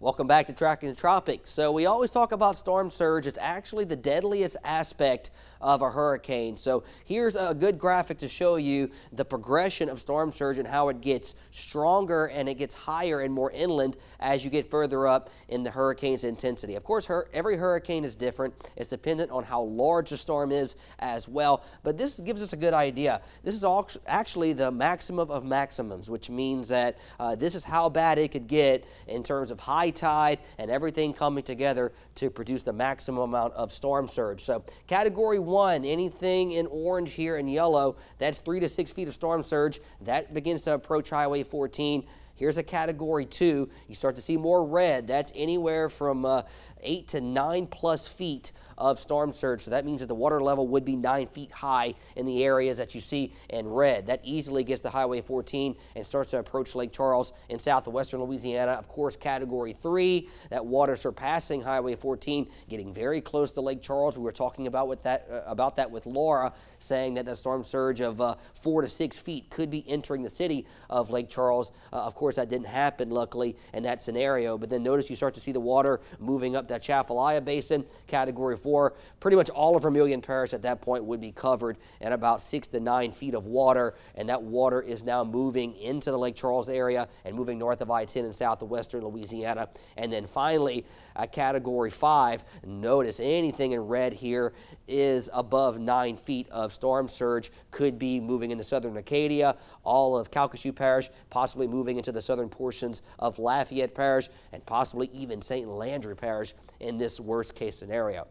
Welcome 0.00 0.28
back 0.28 0.46
to 0.46 0.52
Tracking 0.52 0.88
the 0.88 0.94
Tropics. 0.94 1.50
So 1.50 1.72
we 1.72 1.86
always 1.86 2.12
talk 2.12 2.30
about 2.30 2.56
storm 2.56 2.88
surge. 2.88 3.26
It's 3.26 3.36
actually 3.36 3.84
the 3.84 3.96
deadliest 3.96 4.56
aspect 4.62 5.30
of 5.60 5.82
a 5.82 5.90
hurricane. 5.90 6.56
So 6.56 6.84
here's 7.04 7.34
a 7.34 7.52
good 7.52 7.80
graphic 7.80 8.18
to 8.18 8.28
show 8.28 8.54
you 8.54 8.92
the 9.10 9.24
progression 9.24 9.88
of 9.88 9.98
storm 9.98 10.30
surge 10.30 10.58
and 10.58 10.68
how 10.68 10.88
it 10.88 11.00
gets 11.00 11.34
stronger 11.50 12.26
and 12.26 12.48
it 12.48 12.58
gets 12.58 12.76
higher 12.76 13.22
and 13.22 13.34
more 13.34 13.50
inland 13.50 13.96
as 14.20 14.44
you 14.44 14.52
get 14.52 14.70
further 14.70 15.08
up 15.08 15.30
in 15.48 15.64
the 15.64 15.70
hurricane's 15.72 16.22
intensity. 16.22 16.76
Of 16.76 16.84
course, 16.84 17.10
every 17.32 17.56
hurricane 17.56 18.04
is 18.04 18.14
different. 18.14 18.54
It's 18.76 18.90
dependent 18.90 19.32
on 19.32 19.42
how 19.42 19.62
large 19.62 20.10
the 20.10 20.16
storm 20.16 20.52
is 20.52 20.76
as 21.00 21.26
well. 21.26 21.64
But 21.82 21.98
this 21.98 22.20
gives 22.20 22.40
us 22.40 22.52
a 22.52 22.56
good 22.56 22.72
idea. 22.72 23.20
This 23.42 23.60
is 23.60 23.64
actually 24.06 24.52
the 24.52 24.70
maximum 24.70 25.28
of 25.28 25.44
maximums, 25.44 26.08
which 26.08 26.30
means 26.30 26.68
that 26.68 26.98
uh, 27.18 27.34
this 27.34 27.56
is 27.56 27.64
how 27.64 27.88
bad 27.88 28.18
it 28.18 28.30
could 28.30 28.46
get 28.46 28.86
in 29.08 29.24
terms 29.24 29.50
of 29.50 29.58
high 29.58 29.87
high 29.88 29.90
tide 29.90 30.38
and 30.58 30.70
everything 30.70 31.12
coming 31.12 31.42
together 31.42 31.92
to 32.16 32.30
produce 32.30 32.62
the 32.62 32.72
maximum 32.72 33.22
amount 33.22 33.54
of 33.54 33.72
storm 33.72 34.08
surge. 34.08 34.42
So 34.42 34.64
category 34.86 35.38
one, 35.38 35.84
anything 35.84 36.52
in 36.52 36.66
orange 36.66 37.12
here 37.12 37.36
and 37.36 37.50
yellow, 37.50 37.96
that's 38.18 38.40
three 38.40 38.60
to 38.60 38.68
six 38.68 38.92
feet 38.92 39.08
of 39.08 39.14
storm 39.14 39.42
surge. 39.42 39.80
That 40.02 40.34
begins 40.34 40.64
to 40.64 40.74
approach 40.74 41.10
Highway 41.10 41.42
14. 41.42 42.06
Here's 42.38 42.56
a 42.56 42.62
category 42.62 43.26
two. 43.26 43.68
You 43.88 43.94
start 43.94 44.16
to 44.16 44.22
see 44.22 44.36
more 44.36 44.64
red. 44.64 45.08
That's 45.08 45.32
anywhere 45.34 45.88
from 45.88 46.24
uh, 46.24 46.42
eight 46.82 47.08
to 47.08 47.20
nine 47.20 47.66
plus 47.66 48.06
feet 48.06 48.52
of 48.78 48.98
storm 48.98 49.32
surge. 49.32 49.62
So 49.62 49.72
that 49.72 49.84
means 49.84 50.00
that 50.00 50.06
the 50.06 50.14
water 50.14 50.40
level 50.40 50.68
would 50.68 50.84
be 50.84 50.96
nine 50.96 51.26
feet 51.26 51.50
high 51.50 51.94
in 52.16 52.26
the 52.26 52.44
areas 52.44 52.78
that 52.78 52.94
you 52.94 53.00
see 53.00 53.32
in 53.50 53.66
red. 53.66 54.06
That 54.06 54.20
easily 54.22 54.64
gets 54.64 54.82
to 54.82 54.90
Highway 54.90 55.20
14 55.20 55.74
and 55.96 56.06
starts 56.06 56.30
to 56.30 56.38
approach 56.38 56.74
Lake 56.74 56.92
Charles 56.92 57.32
in 57.48 57.58
southwestern 57.58 58.22
Louisiana. 58.22 58.72
Of 58.72 58.88
course, 58.88 59.16
Category 59.16 59.72
3, 59.72 60.28
that 60.50 60.64
water 60.64 60.96
surpassing 60.96 61.60
Highway 61.60 61.96
14, 61.96 62.48
getting 62.68 62.94
very 62.94 63.20
close 63.20 63.52
to 63.52 63.60
Lake 63.60 63.82
Charles. 63.82 64.16
We 64.16 64.22
were 64.22 64.32
talking 64.32 64.68
about 64.68 64.86
with 64.88 65.02
that 65.02 65.26
uh, 65.30 65.40
about 65.46 65.76
that 65.76 65.90
with 65.90 66.06
Laura, 66.06 66.52
saying 66.78 67.14
that 67.14 67.24
the 67.24 67.34
storm 67.34 67.64
surge 67.64 68.00
of 68.00 68.20
uh, 68.20 68.36
four 68.62 68.82
to 68.82 68.88
six 68.88 69.18
feet 69.18 69.50
could 69.50 69.70
be 69.70 69.84
entering 69.88 70.22
the 70.22 70.30
city 70.30 70.66
of 70.88 71.10
Lake 71.10 71.28
Charles. 71.28 71.72
Uh, 71.92 71.96
of 71.96 72.14
course, 72.14 72.27
that 72.36 72.48
didn't 72.48 72.66
happen, 72.66 73.10
luckily, 73.10 73.56
in 73.72 73.82
that 73.84 74.00
scenario. 74.00 74.56
But 74.58 74.70
then 74.70 74.82
notice 74.82 75.10
you 75.10 75.16
start 75.16 75.34
to 75.34 75.40
see 75.40 75.52
the 75.52 75.60
water 75.60 76.00
moving 76.18 76.56
up 76.56 76.68
that 76.68 76.82
Atchafalaya 76.82 77.40
Basin, 77.40 77.84
Category 78.06 78.56
4 78.56 78.94
pretty 79.20 79.36
much 79.36 79.50
all 79.50 79.76
of 79.76 79.82
Vermilion 79.82 80.20
Parish 80.20 80.52
at 80.52 80.62
that 80.62 80.80
point 80.80 81.04
would 81.04 81.20
be 81.20 81.32
covered 81.32 81.78
in 82.00 82.12
about 82.12 82.42
six 82.42 82.68
to 82.68 82.80
nine 82.80 83.12
feet 83.12 83.34
of 83.34 83.46
water, 83.46 83.94
and 84.14 84.28
that 84.28 84.42
water 84.42 84.80
is 84.80 85.04
now 85.04 85.24
moving 85.24 85.74
into 85.76 86.10
the 86.10 86.18
Lake 86.18 86.34
Charles 86.34 86.68
area 86.68 87.08
and 87.24 87.34
moving 87.34 87.58
north 87.58 87.80
of 87.80 87.90
I-10 87.90 88.24
in 88.24 88.32
southwestern 88.32 89.04
Louisiana. 89.04 89.68
And 89.96 90.12
then 90.12 90.26
finally, 90.26 90.84
a 91.16 91.26
Category 91.26 91.90
5, 91.90 92.44
notice 92.64 93.20
anything 93.20 93.72
in 93.72 93.80
red 93.80 94.12
here 94.12 94.52
is 94.86 95.28
above 95.32 95.78
nine 95.78 96.16
feet 96.16 96.48
of 96.50 96.72
storm 96.72 97.08
surge, 97.08 97.50
could 97.70 97.98
be 97.98 98.20
moving 98.20 98.50
into 98.50 98.64
southern 98.64 98.96
Acadia, 98.96 99.56
all 99.84 100.16
of 100.16 100.30
Calcasieu 100.30 100.74
Parish, 100.74 101.10
possibly 101.30 101.66
moving 101.66 101.96
into 101.96 102.12
the 102.12 102.17
southern 102.20 102.48
portions 102.48 103.02
of 103.18 103.38
Lafayette 103.38 103.94
Parish, 103.94 104.28
and 104.52 104.64
possibly 104.66 105.10
even 105.12 105.42
St. 105.42 105.68
Landry 105.68 106.16
Parish 106.16 106.54
in 106.80 106.98
this 106.98 107.20
worst 107.20 107.54
case 107.54 107.76
scenario. 107.76 108.26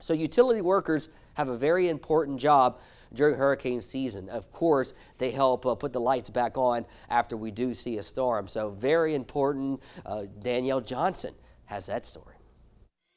So 0.00 0.14
utility 0.14 0.60
workers 0.60 1.08
have 1.34 1.48
a 1.48 1.56
very 1.56 1.88
important 1.88 2.40
job 2.40 2.80
during 3.14 3.36
hurricane 3.36 3.80
season. 3.80 4.28
Of 4.28 4.50
course, 4.50 4.94
they 5.18 5.30
help 5.30 5.64
uh, 5.64 5.74
put 5.74 5.92
the 5.92 6.00
lights 6.00 6.30
back 6.30 6.58
on 6.58 6.84
after 7.08 7.36
we 7.36 7.50
do 7.50 7.72
see 7.74 7.98
a 7.98 8.02
storm. 8.02 8.48
So 8.48 8.70
very 8.70 9.14
important. 9.14 9.82
Uh, 10.04 10.24
Danielle 10.40 10.80
Johnson 10.80 11.34
has 11.66 11.86
that 11.86 12.04
story. 12.04 12.31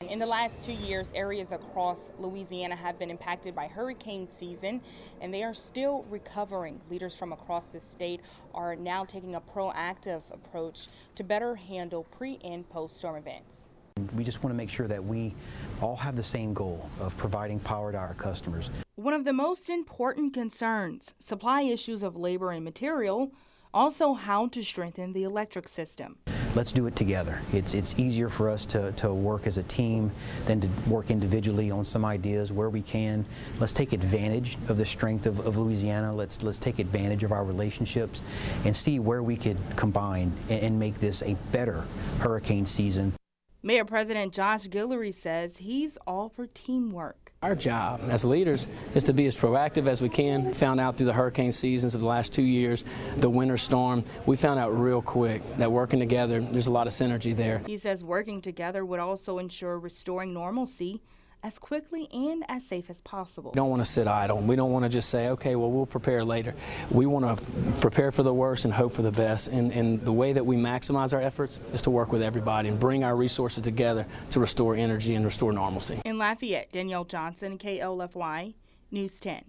In 0.10 0.20
the 0.20 0.26
last 0.26 0.64
two 0.64 0.74
years, 0.74 1.10
areas 1.16 1.54
across 1.54 2.12
Louisiana 2.20 2.76
have 2.76 3.00
been 3.00 3.10
impacted 3.10 3.56
by 3.56 3.68
hurricane 3.68 4.28
season, 4.28 4.82
and 5.22 5.34
they 5.34 5.42
are 5.42 5.54
still 5.54 6.06
recovering. 6.10 6.82
Leaders 6.90 7.16
from 7.16 7.32
across 7.32 7.68
the 7.68 7.80
state 7.80 8.20
are 8.54 8.76
now 8.76 9.06
taking 9.06 9.36
a 9.36 9.42
proactive 9.42 10.22
approach 10.32 10.90
to 11.16 11.24
better 11.24 11.56
handle 11.56 12.04
pre 12.04 12.40
and 12.44 12.70
post 12.70 12.98
storm 12.98 13.16
events. 13.16 13.70
We 14.16 14.26
just 14.26 14.44
want 14.44 14.54
to 14.54 14.58
make 14.58 14.70
sure 14.70 14.88
that 14.88 15.04
we 15.04 15.34
all 15.82 15.96
have 15.96 16.18
the 16.18 16.24
same 16.24 16.54
goal 16.54 16.90
of 17.00 17.16
providing 17.18 17.62
power 17.62 17.94
to 17.94 17.98
our 17.98 18.16
customers. 18.16 18.72
One 18.96 19.14
of 19.14 19.24
the 19.24 19.34
most 19.34 19.70
important 19.70 20.34
concerns 20.34 21.14
supply 21.20 21.62
issues 21.62 22.04
of 22.04 22.18
labor 22.18 22.52
and 22.52 22.66
material, 22.66 23.32
also 23.74 24.14
how 24.14 24.48
to 24.48 24.62
strengthen 24.62 25.14
the 25.14 25.24
electric 25.24 25.70
system. 25.70 26.18
Let's 26.56 26.72
do 26.72 26.88
it 26.88 26.96
together. 26.96 27.42
It's, 27.52 27.74
it's 27.74 28.00
easier 28.00 28.30
for 28.30 28.50
us 28.50 28.66
to, 28.68 28.94
to 28.94 29.14
work 29.14 29.46
as 29.46 29.58
a 29.58 29.64
team 29.64 30.10
than 30.46 30.62
to 30.62 30.70
work 30.90 31.12
individually 31.12 31.70
on 31.70 31.84
some 31.84 32.06
ideas 32.06 32.54
where 32.54 32.70
we 32.70 32.82
can. 32.82 33.26
Let's 33.60 33.74
take 33.74 33.92
advantage 33.92 34.58
of 34.70 34.78
the 34.78 34.86
strength 34.86 35.26
of, 35.26 35.46
of 35.46 35.58
Louisiana. 35.58 36.16
Let's, 36.16 36.42
let's 36.42 36.58
take 36.58 36.80
advantage 36.80 37.26
of 37.26 37.34
our 37.34 37.44
relationships 37.44 38.22
and 38.64 38.74
see 38.74 39.00
where 39.00 39.22
we 39.22 39.36
could 39.36 39.58
combine 39.76 40.32
and, 40.50 40.62
and 40.62 40.80
make 40.80 41.02
this 41.02 41.22
a 41.24 41.36
better 41.52 41.84
hurricane 42.20 42.66
season. 42.66 43.14
Mayor 43.62 43.84
President 43.84 44.34
Josh 44.34 44.68
Guillory 44.68 45.14
says 45.14 45.58
he's 45.58 45.98
all 46.08 46.30
for 46.30 46.48
teamwork. 46.48 47.25
Our 47.46 47.54
job 47.54 48.02
as 48.10 48.26
leaders 48.26 48.66
is 48.96 49.04
to 49.04 49.14
be 49.14 49.28
as 49.28 49.38
proactive 49.38 49.86
as 49.86 50.02
we 50.02 50.10
can. 50.10 50.52
Found 50.54 50.80
out 50.80 50.98
through 50.98 51.06
the 51.06 51.14
hurricane 51.14 51.52
seasons 51.52 51.94
of 51.94 52.02
the 52.02 52.08
last 52.08 52.34
two 52.34 52.42
years, 52.42 52.84
the 53.18 53.30
winter 53.30 53.56
storm, 53.56 54.04
we 54.26 54.36
found 54.36 54.60
out 54.60 54.76
real 54.76 55.00
quick 55.00 55.44
that 55.58 55.72
working 55.72 56.00
together, 56.00 56.42
there's 56.42 56.66
a 56.66 56.72
lot 56.72 56.88
of 56.88 56.94
synergy 56.94 57.36
there. 57.36 57.62
He 57.68 57.78
says 57.78 58.04
working 58.04 58.42
together 58.42 58.84
would 58.84 59.00
also 59.00 59.38
ensure 59.38 59.78
restoring 59.78 60.34
normalcy 60.34 61.04
as 61.46 61.60
quickly 61.60 62.10
and 62.12 62.44
as 62.50 62.66
safe 62.66 62.90
as 62.90 63.00
possible. 63.02 63.52
We 63.52 63.56
don't 63.56 63.70
want 63.70 63.86
to 63.86 63.90
sit 63.90 64.08
idle. 64.08 64.40
We 64.40 64.56
don't 64.56 64.72
want 64.72 64.84
to 64.84 64.90
just 64.90 65.10
say, 65.10 65.30
okay, 65.30 65.56
well, 65.56 65.70
we'll 65.70 65.86
prepare 65.86 66.26
later. 66.26 66.56
We 66.90 67.06
want 67.06 67.38
to 67.38 67.72
prepare 67.82 68.12
for 68.12 68.24
the 68.24 68.34
worst 68.34 68.66
and 68.66 68.74
hope 68.74 68.94
for 68.94 69.04
the 69.04 69.12
best. 69.12 69.50
And, 69.50 69.72
and 69.72 70.04
the 70.04 70.12
way 70.12 70.34
that 70.34 70.44
we 70.44 70.56
maximize 70.56 71.14
our 71.14 71.22
efforts 71.22 71.60
is 71.72 71.84
to 71.84 71.92
work 71.92 72.12
with 72.12 72.24
everybody 72.24 72.68
and 72.68 72.80
bring 72.80 73.04
our 73.04 73.16
resources 73.16 73.62
together 73.64 74.08
to 74.32 74.40
restore 74.40 74.76
energy 74.76 75.14
and 75.14 75.24
restore 75.24 75.54
normalcy. 75.54 76.02
In 76.04 76.18
Lafayette, 76.18 76.72
Danielle 76.72 77.06
Johnson, 77.06 77.60
KLFY, 77.60 78.56
News 78.90 79.20
10. 79.20 79.44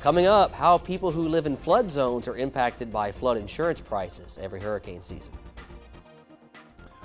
Coming 0.00 0.26
up, 0.26 0.52
how 0.52 0.78
people 0.78 1.12
who 1.12 1.28
live 1.28 1.46
in 1.46 1.56
flood 1.56 1.92
zones 1.92 2.26
are 2.26 2.36
impacted 2.36 2.92
by 2.92 3.12
flood 3.12 3.36
insurance 3.36 3.80
prices 3.80 4.36
every 4.42 4.58
hurricane 4.58 5.00
season. 5.00 5.30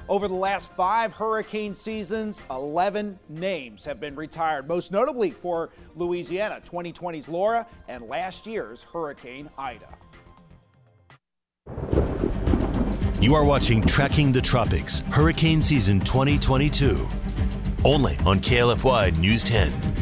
Over 0.07 0.27
the 0.27 0.35
last 0.35 0.71
five 0.73 1.13
hurricane 1.13 1.73
seasons, 1.73 2.39
11 2.51 3.17
names 3.27 3.83
have 3.85 3.99
been 3.99 4.15
retired, 4.15 4.67
most 4.67 4.91
notably 4.91 5.31
for 5.31 5.71
Louisiana, 5.95 6.61
2020's 6.63 7.27
Laura 7.27 7.65
and 7.87 8.07
last 8.07 8.45
year's 8.45 8.83
Hurricane 8.83 9.49
Ida. 9.57 9.89
You 13.19 13.33
are 13.33 13.43
watching 13.43 13.81
Tracking 13.81 14.31
the 14.31 14.41
Tropics 14.41 14.99
Hurricane 14.99 15.63
Season 15.63 15.99
2022, 15.99 17.07
only 17.83 18.15
on 18.27 18.39
KLFY 18.39 19.17
News 19.17 19.43
10. 19.43 19.94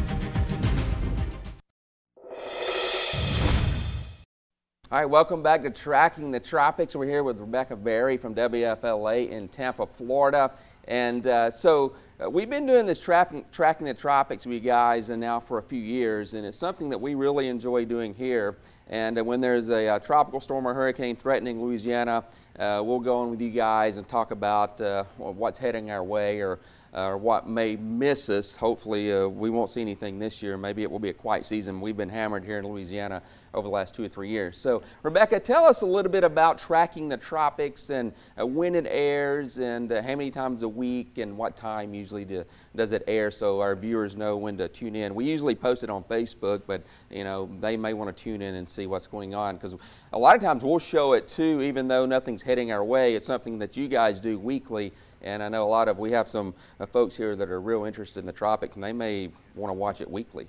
All 4.93 4.99
right, 4.99 5.09
welcome 5.09 5.41
back 5.41 5.63
to 5.63 5.71
Tracking 5.71 6.29
the 6.29 6.39
Tropics. 6.39 6.95
We're 6.95 7.07
here 7.07 7.23
with 7.23 7.39
Rebecca 7.39 7.75
Berry 7.75 8.15
from 8.15 8.35
WFLA 8.35 9.27
in 9.27 9.47
Tampa, 9.47 9.87
Florida. 9.87 10.51
And 10.87 11.25
uh, 11.25 11.49
so 11.49 11.95
Uh, 12.23 12.29
we've 12.29 12.49
been 12.49 12.65
doing 12.65 12.85
this 12.85 12.99
tracking, 12.99 13.43
tracking 13.51 13.87
the 13.87 13.93
tropics 13.93 14.45
with 14.45 14.53
you 14.53 14.59
guys 14.59 15.09
and 15.09 15.19
now 15.19 15.39
for 15.39 15.57
a 15.57 15.61
few 15.63 15.81
years, 15.81 16.35
and 16.35 16.45
it's 16.45 16.57
something 16.57 16.87
that 16.89 17.01
we 17.01 17.15
really 17.15 17.49
enjoy 17.49 17.83
doing 17.83 18.13
here. 18.13 18.57
And 18.87 19.17
uh, 19.17 19.23
when 19.23 19.41
there's 19.41 19.69
a, 19.69 19.87
a, 19.87 19.99
tropical 19.99 20.39
storm 20.39 20.67
or 20.67 20.73
hurricane 20.73 21.15
threatening 21.15 21.61
Louisiana, 21.61 22.23
uh, 22.59 22.81
we'll 22.85 22.99
go 22.99 23.23
in 23.23 23.31
with 23.31 23.41
you 23.41 23.49
guys 23.49 23.97
and 23.97 24.07
talk 24.07 24.31
about 24.31 24.79
uh, 24.79 25.05
what's 25.17 25.57
heading 25.57 25.89
our 25.89 26.03
way 26.03 26.39
or 26.39 26.59
or 26.93 27.17
what 27.17 27.47
may 27.47 27.75
miss 27.75 28.29
us. 28.29 28.55
Hopefully, 28.55 29.11
uh, 29.11 29.27
we 29.27 29.49
won't 29.49 29.69
see 29.69 29.81
anything 29.81 30.19
this 30.19 30.43
year. 30.43 30.57
Maybe 30.57 30.83
it 30.83 30.91
will 30.91 30.99
be 30.99 31.09
a 31.09 31.13
quiet 31.13 31.45
season. 31.45 31.81
We've 31.81 31.97
been 31.97 32.09
hammered 32.09 32.45
here 32.45 32.59
in 32.59 32.67
Louisiana 32.67 33.21
over 33.53 33.67
the 33.67 33.73
last 33.73 33.95
two 33.95 34.03
or 34.03 34.07
three 34.07 34.29
years. 34.29 34.57
So, 34.57 34.81
Rebecca, 35.01 35.39
tell 35.39 35.65
us 35.65 35.81
a 35.81 35.85
little 35.85 36.11
bit 36.11 36.23
about 36.23 36.59
tracking 36.59 37.09
the 37.09 37.17
tropics 37.17 37.89
and 37.89 38.13
uh, 38.39 38.45
when 38.45 38.75
it 38.75 38.85
airs 38.87 39.57
and 39.57 39.91
uh, 39.91 40.01
how 40.01 40.09
many 40.09 40.31
times 40.31 40.61
a 40.61 40.67
week 40.67 41.17
and 41.17 41.35
what 41.37 41.55
time 41.55 41.93
usually 41.93 42.25
do, 42.25 42.43
does 42.75 42.91
it 42.91 43.03
air 43.07 43.31
so 43.31 43.59
our 43.59 43.75
viewers 43.75 44.15
know 44.15 44.37
when 44.37 44.57
to 44.57 44.67
tune 44.67 44.95
in. 44.95 45.15
We 45.15 45.25
usually 45.25 45.55
post 45.55 45.83
it 45.83 45.89
on 45.89 46.03
Facebook, 46.03 46.63
but 46.67 46.83
you 47.09 47.23
know 47.23 47.49
they 47.59 47.77
may 47.77 47.93
want 47.93 48.15
to 48.15 48.23
tune 48.23 48.41
in 48.41 48.55
and 48.55 48.67
see 48.67 48.87
what's 48.87 49.07
going 49.07 49.33
on 49.33 49.55
because 49.55 49.75
a 50.11 50.17
lot 50.17 50.35
of 50.35 50.41
times 50.41 50.63
we'll 50.63 50.79
show 50.79 51.13
it 51.13 51.27
too, 51.27 51.61
even 51.61 51.87
though 51.87 52.05
nothing's 52.05 52.43
heading 52.43 52.71
our 52.71 52.83
way. 52.83 53.15
It's 53.15 53.25
something 53.25 53.59
that 53.59 53.77
you 53.77 53.87
guys 53.87 54.19
do 54.19 54.37
weekly 54.37 54.93
and 55.23 55.41
I 55.41 55.49
know 55.49 55.65
a 55.65 55.69
lot 55.69 55.87
of, 55.87 55.97
we 55.97 56.11
have 56.11 56.27
some 56.27 56.53
uh, 56.79 56.85
folks 56.85 57.15
here 57.15 57.35
that 57.35 57.49
are 57.49 57.61
real 57.61 57.85
interested 57.85 58.19
in 58.19 58.25
the 58.25 58.33
tropics 58.33 58.75
and 58.75 58.83
they 58.83 58.93
may 58.93 59.31
want 59.55 59.69
to 59.69 59.73
watch 59.73 60.01
it 60.01 60.09
weekly. 60.09 60.47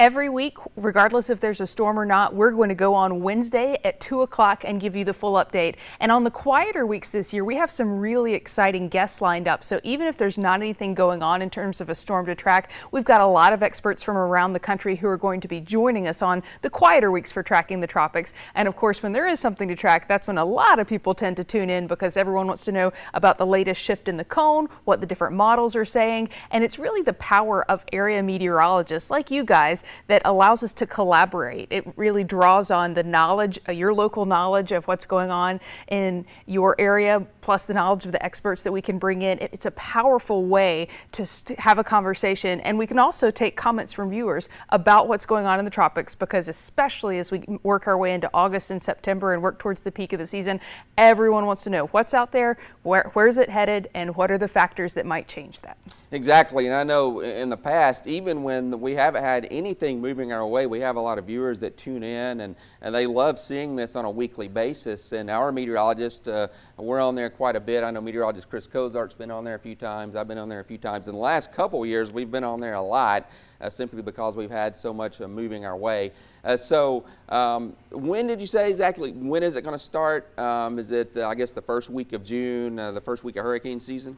Every 0.00 0.30
week, 0.30 0.56
regardless 0.76 1.28
if 1.28 1.40
there's 1.40 1.60
a 1.60 1.66
storm 1.66 1.98
or 1.98 2.06
not, 2.06 2.34
we're 2.34 2.52
going 2.52 2.70
to 2.70 2.74
go 2.74 2.94
on 2.94 3.20
Wednesday 3.20 3.78
at 3.84 4.00
2 4.00 4.22
o'clock 4.22 4.64
and 4.64 4.80
give 4.80 4.96
you 4.96 5.04
the 5.04 5.12
full 5.12 5.34
update. 5.34 5.74
And 6.00 6.10
on 6.10 6.24
the 6.24 6.30
quieter 6.30 6.86
weeks 6.86 7.10
this 7.10 7.34
year, 7.34 7.44
we 7.44 7.54
have 7.56 7.70
some 7.70 7.98
really 7.98 8.32
exciting 8.32 8.88
guests 8.88 9.20
lined 9.20 9.46
up. 9.46 9.62
So 9.62 9.78
even 9.84 10.06
if 10.06 10.16
there's 10.16 10.38
not 10.38 10.62
anything 10.62 10.94
going 10.94 11.22
on 11.22 11.42
in 11.42 11.50
terms 11.50 11.82
of 11.82 11.90
a 11.90 11.94
storm 11.94 12.24
to 12.24 12.34
track, 12.34 12.70
we've 12.92 13.04
got 13.04 13.20
a 13.20 13.26
lot 13.26 13.52
of 13.52 13.62
experts 13.62 14.02
from 14.02 14.16
around 14.16 14.54
the 14.54 14.58
country 14.58 14.96
who 14.96 15.06
are 15.06 15.18
going 15.18 15.38
to 15.38 15.48
be 15.48 15.60
joining 15.60 16.08
us 16.08 16.22
on 16.22 16.42
the 16.62 16.70
quieter 16.70 17.10
weeks 17.10 17.30
for 17.30 17.42
tracking 17.42 17.78
the 17.78 17.86
tropics. 17.86 18.32
And 18.54 18.66
of 18.66 18.76
course, 18.76 19.02
when 19.02 19.12
there 19.12 19.26
is 19.26 19.38
something 19.38 19.68
to 19.68 19.76
track, 19.76 20.08
that's 20.08 20.26
when 20.26 20.38
a 20.38 20.44
lot 20.46 20.78
of 20.78 20.86
people 20.86 21.14
tend 21.14 21.36
to 21.36 21.44
tune 21.44 21.68
in 21.68 21.86
because 21.86 22.16
everyone 22.16 22.46
wants 22.46 22.64
to 22.64 22.72
know 22.72 22.90
about 23.12 23.36
the 23.36 23.44
latest 23.44 23.82
shift 23.82 24.08
in 24.08 24.16
the 24.16 24.24
cone, 24.24 24.66
what 24.84 25.02
the 25.02 25.06
different 25.06 25.36
models 25.36 25.76
are 25.76 25.84
saying. 25.84 26.30
And 26.52 26.64
it's 26.64 26.78
really 26.78 27.02
the 27.02 27.12
power 27.12 27.70
of 27.70 27.84
area 27.92 28.22
meteorologists 28.22 29.10
like 29.10 29.30
you 29.30 29.44
guys 29.44 29.84
that 30.06 30.22
allows 30.24 30.62
us 30.62 30.72
to 30.74 30.86
collaborate. 30.86 31.68
It 31.70 31.86
really 31.96 32.24
draws 32.24 32.70
on 32.70 32.94
the 32.94 33.02
knowledge, 33.02 33.58
uh, 33.68 33.72
your 33.72 33.92
local 33.92 34.26
knowledge 34.26 34.72
of 34.72 34.86
what's 34.86 35.06
going 35.06 35.30
on 35.30 35.60
in 35.88 36.24
your 36.46 36.74
area, 36.80 37.24
plus 37.40 37.64
the 37.64 37.74
knowledge 37.74 38.06
of 38.06 38.12
the 38.12 38.24
experts 38.24 38.62
that 38.62 38.72
we 38.72 38.82
can 38.82 38.98
bring 38.98 39.22
in. 39.22 39.38
It's 39.40 39.66
a 39.66 39.70
powerful 39.72 40.44
way 40.44 40.88
to 41.12 41.26
have 41.58 41.78
a 41.78 41.84
conversation. 41.84 42.60
And 42.60 42.78
we 42.78 42.86
can 42.86 42.98
also 42.98 43.30
take 43.30 43.56
comments 43.56 43.92
from 43.92 44.10
viewers 44.10 44.48
about 44.70 45.08
what's 45.08 45.26
going 45.26 45.46
on 45.46 45.58
in 45.58 45.64
the 45.64 45.70
tropics 45.70 46.14
because, 46.14 46.48
especially 46.48 47.18
as 47.18 47.30
we 47.30 47.42
work 47.62 47.86
our 47.86 47.98
way 47.98 48.14
into 48.14 48.30
August 48.34 48.70
and 48.70 48.80
September 48.80 49.34
and 49.34 49.42
work 49.42 49.58
towards 49.58 49.80
the 49.80 49.90
peak 49.90 50.12
of 50.12 50.18
the 50.18 50.26
season, 50.26 50.60
everyone 50.98 51.46
wants 51.46 51.62
to 51.64 51.70
know 51.70 51.86
what's 51.86 52.14
out 52.14 52.32
there, 52.32 52.58
where, 52.82 53.10
where's 53.14 53.38
it 53.38 53.48
headed, 53.48 53.88
and 53.94 54.14
what 54.16 54.30
are 54.30 54.38
the 54.38 54.48
factors 54.48 54.94
that 54.94 55.06
might 55.06 55.28
change 55.28 55.60
that. 55.60 55.76
Exactly. 56.12 56.66
And 56.66 56.74
I 56.74 56.82
know 56.82 57.20
in 57.20 57.48
the 57.48 57.56
past, 57.56 58.06
even 58.06 58.42
when 58.42 58.80
we 58.80 58.94
haven't 58.94 59.22
had 59.22 59.44
anything 59.82 60.00
moving 60.00 60.30
our 60.30 60.46
way, 60.46 60.66
we 60.66 60.80
have 60.80 60.96
a 60.96 61.00
lot 61.00 61.18
of 61.18 61.24
viewers 61.24 61.58
that 61.58 61.76
tune 61.78 62.02
in 62.02 62.40
and, 62.40 62.54
and 62.82 62.94
they 62.94 63.06
love 63.06 63.38
seeing 63.38 63.76
this 63.76 63.96
on 63.96 64.04
a 64.04 64.10
weekly 64.10 64.46
basis. 64.46 65.12
And 65.12 65.30
our 65.30 65.52
meteorologist, 65.52 66.28
uh, 66.28 66.48
we're 66.76 67.00
on 67.00 67.14
there 67.14 67.30
quite 67.30 67.56
a 67.56 67.60
bit. 67.60 67.82
I 67.82 67.90
know 67.90 68.02
meteorologist 68.02 68.50
Chris 68.50 68.66
Cozart's 68.66 69.14
been 69.14 69.30
on 69.30 69.42
there 69.42 69.54
a 69.54 69.58
few 69.58 69.74
times. 69.74 70.16
I've 70.16 70.28
been 70.28 70.36
on 70.36 70.50
there 70.50 70.60
a 70.60 70.64
few 70.64 70.76
times. 70.76 71.08
In 71.08 71.14
the 71.14 71.20
last 71.20 71.52
couple 71.52 71.84
years, 71.86 72.12
we've 72.12 72.30
been 72.30 72.44
on 72.44 72.60
there 72.60 72.74
a 72.74 72.82
lot. 72.82 73.30
Uh, 73.62 73.68
simply 73.68 74.00
because 74.00 74.36
we've 74.36 74.50
had 74.50 74.74
so 74.74 74.90
much 74.90 75.20
uh, 75.20 75.28
moving 75.28 75.66
our 75.66 75.76
way. 75.76 76.12
Uh, 76.44 76.56
so, 76.56 77.04
um, 77.28 77.76
when 77.90 78.26
did 78.26 78.40
you 78.40 78.46
say 78.46 78.70
exactly? 78.70 79.12
When 79.12 79.42
is 79.42 79.54
it 79.56 79.60
going 79.60 79.74
to 79.74 79.84
start? 79.84 80.38
Um, 80.38 80.78
is 80.78 80.92
it, 80.92 81.14
uh, 81.14 81.28
I 81.28 81.34
guess, 81.34 81.52
the 81.52 81.60
first 81.60 81.90
week 81.90 82.14
of 82.14 82.24
June, 82.24 82.78
uh, 82.78 82.92
the 82.92 83.02
first 83.02 83.22
week 83.22 83.36
of 83.36 83.44
hurricane 83.44 83.78
season? 83.78 84.16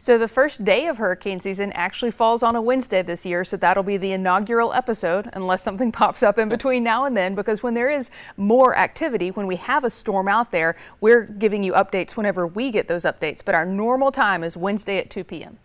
So 0.00 0.16
the 0.16 0.28
first 0.28 0.64
day 0.64 0.86
of 0.86 0.96
hurricane 0.98 1.40
season 1.40 1.72
actually 1.72 2.12
falls 2.12 2.44
on 2.44 2.54
a 2.54 2.62
Wednesday 2.62 3.02
this 3.02 3.26
year, 3.26 3.44
so 3.44 3.56
that'll 3.56 3.82
be 3.82 3.96
the 3.96 4.12
inaugural 4.12 4.72
episode, 4.72 5.28
unless 5.32 5.60
something 5.60 5.90
pops 6.00 6.22
up 6.22 6.38
in 6.38 6.48
between 6.48 6.84
now 6.84 7.04
and 7.04 7.16
then, 7.16 7.34
because 7.34 7.64
when 7.64 7.74
there 7.74 7.90
is 7.90 8.10
more 8.36 8.78
activity, 8.78 9.32
when 9.32 9.48
we 9.48 9.56
have 9.56 9.82
a 9.82 9.90
storm 9.90 10.28
out 10.28 10.52
there, 10.52 10.76
we're 11.00 11.24
giving 11.24 11.64
you 11.64 11.72
updates 11.72 12.12
whenever 12.12 12.46
we 12.46 12.70
get 12.70 12.86
those 12.86 13.02
updates. 13.02 13.44
But 13.44 13.56
our 13.56 13.66
normal 13.66 14.12
time 14.12 14.44
is 14.44 14.56
Wednesday 14.56 14.98
at 14.98 15.10
2 15.10 15.24
p.m. 15.24 15.58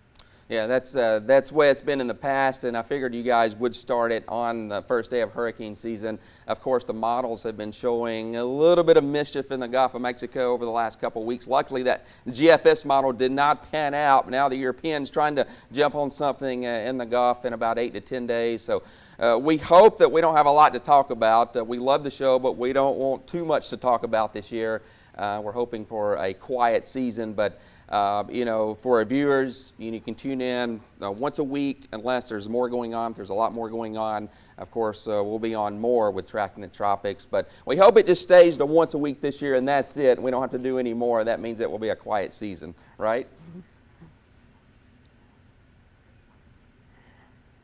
Yeah, 0.50 0.68
that's 0.68 0.94
uh, 0.94 1.22
that's 1.24 1.54
way 1.54 1.70
it's 1.70 1.82
been 1.82 2.02
in 2.02 2.08
the 2.08 2.14
past, 2.14 2.66
and 2.66 2.76
I 2.76 2.82
figured 2.82 3.16
you 3.16 3.24
guys 3.24 3.56
would 3.56 3.74
start 3.74 4.12
it 4.12 4.26
on 4.28 4.68
the 4.68 4.82
first 4.82 5.10
day 5.10 5.22
of 5.22 5.32
hurricane 5.32 5.74
season. 5.74 6.20
Of 6.48 6.60
course, 6.60 6.84
the 6.84 6.94
models 6.94 7.44
have 7.44 7.56
been 7.56 7.72
showing 7.72 8.36
a 8.36 8.44
little 8.44 8.84
bit 8.84 8.98
of 8.98 9.06
mischief 9.06 9.52
in 9.52 9.62
the 9.62 9.70
Gulf 9.70 9.96
of 9.96 10.02
Mexico 10.02 10.52
over 10.52 10.66
the 10.66 10.72
last 10.72 11.00
couple 11.00 11.24
weeks. 11.24 11.48
Luckily, 11.48 11.84
that 11.84 12.06
GFS 12.28 12.84
model 12.84 13.14
did 13.14 13.32
not 13.32 13.72
pan 13.72 13.94
out. 13.94 14.30
Now 14.30 14.50
the 14.50 14.58
Europeans 14.58 15.10
trying 15.10 15.38
to 15.38 15.48
jump 15.72 15.96
on 15.96 16.12
something 16.12 16.66
uh, 16.66 16.70
in 16.70 16.98
the 16.98 17.06
Gulf 17.06 17.46
in 17.46 17.54
about 17.54 17.80
eight 17.80 17.94
to 17.94 18.02
ten 18.02 18.28
days. 18.28 18.62
So. 18.62 18.84
Uh, 19.20 19.38
we 19.38 19.58
hope 19.58 20.00
that 20.00 20.12
we 20.12 20.22
don't 20.22 20.36
have 20.36 20.48
a 20.48 20.52
lot 20.52 20.74
to 20.74 20.80
talk 20.80 21.12
about. 21.12 21.56
Uh, 21.56 21.64
we 21.64 21.78
love 21.78 22.04
the 22.04 22.10
show, 22.10 22.40
but 22.40 22.58
we 22.58 22.74
don't 22.74 22.98
want 22.98 23.26
too 23.28 23.46
much 23.46 23.70
to 23.70 23.78
talk 23.78 24.04
about 24.04 24.34
this 24.34 24.52
year. 24.52 24.82
Uh, 25.16 25.40
we're 25.44 25.52
hoping 25.52 25.86
for 25.86 26.16
a 26.18 26.34
quiet 26.34 26.84
season, 26.84 27.34
but 27.34 27.60
uh, 27.90 28.24
you 28.30 28.46
know, 28.46 28.76
for 28.76 29.00
our 29.00 29.06
viewers, 29.06 29.74
you, 29.78 30.00
can 30.00 30.16
tune 30.16 30.42
in 30.42 30.82
uh, 31.02 31.12
once 31.12 31.40
a 31.40 31.44
week 31.44 31.88
unless 31.92 32.30
there's 32.30 32.50
more 32.50 32.70
going 32.70 32.96
on. 32.96 33.12
If 33.12 33.18
there's 33.18 33.30
a 33.30 33.34
lot 33.34 33.54
more 33.54 33.70
going 33.70 33.98
on, 33.98 34.30
of 34.58 34.72
course, 34.72 35.08
uh, 35.08 35.22
we'll 35.24 35.40
be 35.40 35.54
on 35.54 35.80
more 35.80 36.10
with 36.12 36.28
Tracking 36.28 36.62
the 36.62 36.68
Tropics. 36.68 37.28
But 37.30 37.50
we 37.66 37.78
hope 37.78 37.98
it 37.98 38.06
just 38.06 38.22
stays 38.22 38.58
to 38.58 38.66
once 38.66 38.94
a 38.94 38.98
week 38.98 39.22
this 39.22 39.42
year, 39.42 39.56
and 39.56 39.68
that's 39.68 39.98
it. 39.98 40.22
We 40.22 40.32
don't 40.32 40.42
have 40.42 40.52
to 40.52 40.58
do 40.58 40.80
any 40.80 40.94
more. 40.94 41.24
That 41.24 41.40
means 41.40 41.60
it 41.60 41.70
will 41.70 41.80
be 41.80 41.90
a 41.90 41.96
quiet 41.96 42.34
season, 42.34 42.74
right? 42.98 43.28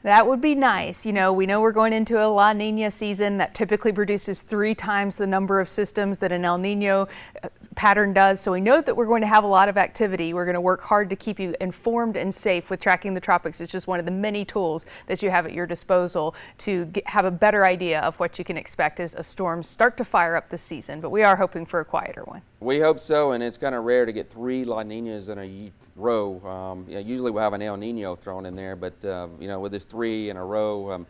That 0.04 0.28
would 0.28 0.40
be 0.40 0.56
nice. 0.56 1.06
You 1.06 1.12
know, 1.12 1.34
we 1.34 1.46
know 1.46 1.60
we're 1.60 1.74
going 1.74 1.92
into 1.92 2.24
a 2.24 2.28
La 2.28 2.54
Nina 2.54 2.90
season 2.90 3.38
that 3.38 3.54
typically 3.54 3.92
produces 3.92 4.42
three 4.42 4.74
times 4.74 5.18
the 5.18 5.28
number 5.28 5.60
of 5.60 5.68
systems 5.68 6.20
that 6.20 6.32
an 6.32 6.46
El 6.46 6.58
Nino 6.58 7.10
uh, 7.44 7.50
pattern 7.80 8.12
does. 8.12 8.42
So 8.42 8.52
we 8.52 8.60
know 8.60 8.82
that 8.82 8.94
we're 8.94 9.06
going 9.06 9.22
to 9.22 9.28
have 9.28 9.46
a 9.46 9.48
lot 9.48 9.70
of 9.70 9.78
activity. 9.78 10.34
We're 10.34 10.44
going 10.44 10.56
to 10.56 10.60
work 10.60 10.82
hard 10.82 11.10
to 11.12 11.16
keep 11.16 11.40
you 11.40 11.56
informed 11.62 12.18
and 12.18 12.36
safe 12.36 12.70
with 12.70 12.82
tracking 12.82 13.14
the 13.14 13.22
tropics. 13.22 13.62
It's 13.62 13.72
just 13.72 13.88
one 13.88 14.00
of 14.00 14.06
the 14.06 14.12
many 14.12 14.44
tools 14.44 14.86
that 15.08 15.24
you 15.24 15.30
have 15.30 15.46
at 15.46 15.54
your 15.54 15.66
disposal 15.66 16.36
to 16.58 16.84
get, 16.88 17.08
have 17.08 17.24
a 17.24 17.32
better 17.32 17.66
idea 17.66 18.02
of 18.02 18.20
what 18.20 18.38
you 18.38 18.44
can 18.44 18.58
expect 18.58 19.00
as 19.00 19.16
a 19.16 19.24
storms 19.24 19.70
start 19.70 19.96
to 19.96 20.04
fire 20.04 20.36
up 20.36 20.50
this 20.50 20.62
season. 20.62 21.00
But 21.00 21.12
we 21.12 21.24
are 21.24 21.38
hoping 21.38 21.66
for 21.66 21.80
a 21.80 21.86
quieter 21.86 22.24
one. 22.26 22.42
We 22.60 22.82
hope 22.82 23.00
so, 23.00 23.32
and 23.32 23.42
it's 23.42 23.58
kind 23.58 23.74
of 23.74 23.86
rare 23.86 24.06
to 24.06 24.12
get 24.12 24.30
three 24.30 24.66
La 24.66 24.84
Ninas 24.84 25.30
in 25.30 25.40
a 25.40 25.72
row. 25.96 26.46
Um, 26.46 26.86
usually 26.90 27.32
we'll 27.32 27.44
have 27.44 27.54
an 27.54 27.62
El 27.62 27.78
Nino 27.78 28.14
thrown 28.18 28.46
in 28.46 28.58
there, 28.58 28.76
but 28.76 29.06
uh, 29.06 29.30
you 29.40 29.48
know, 29.48 29.62
with 29.62 29.72
this 29.72 29.86
three 29.86 30.30
in 30.30 30.36
a 30.36 30.44
row, 30.44 30.92
um, 30.92 31.08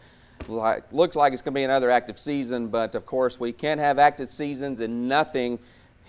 like, 0.47 0.83
looks 0.93 1.15
like 1.15 1.33
it's 1.33 1.41
going 1.41 1.55
to 1.55 1.59
be 1.59 1.63
another 1.63 1.89
active 1.89 2.19
season. 2.19 2.67
But 2.67 2.93
of 2.93 3.07
course, 3.07 3.39
we 3.39 3.53
can't 3.53 3.79
have 3.79 3.97
active 3.97 4.31
seasons 4.31 4.81
and 4.81 5.09
nothing 5.09 5.57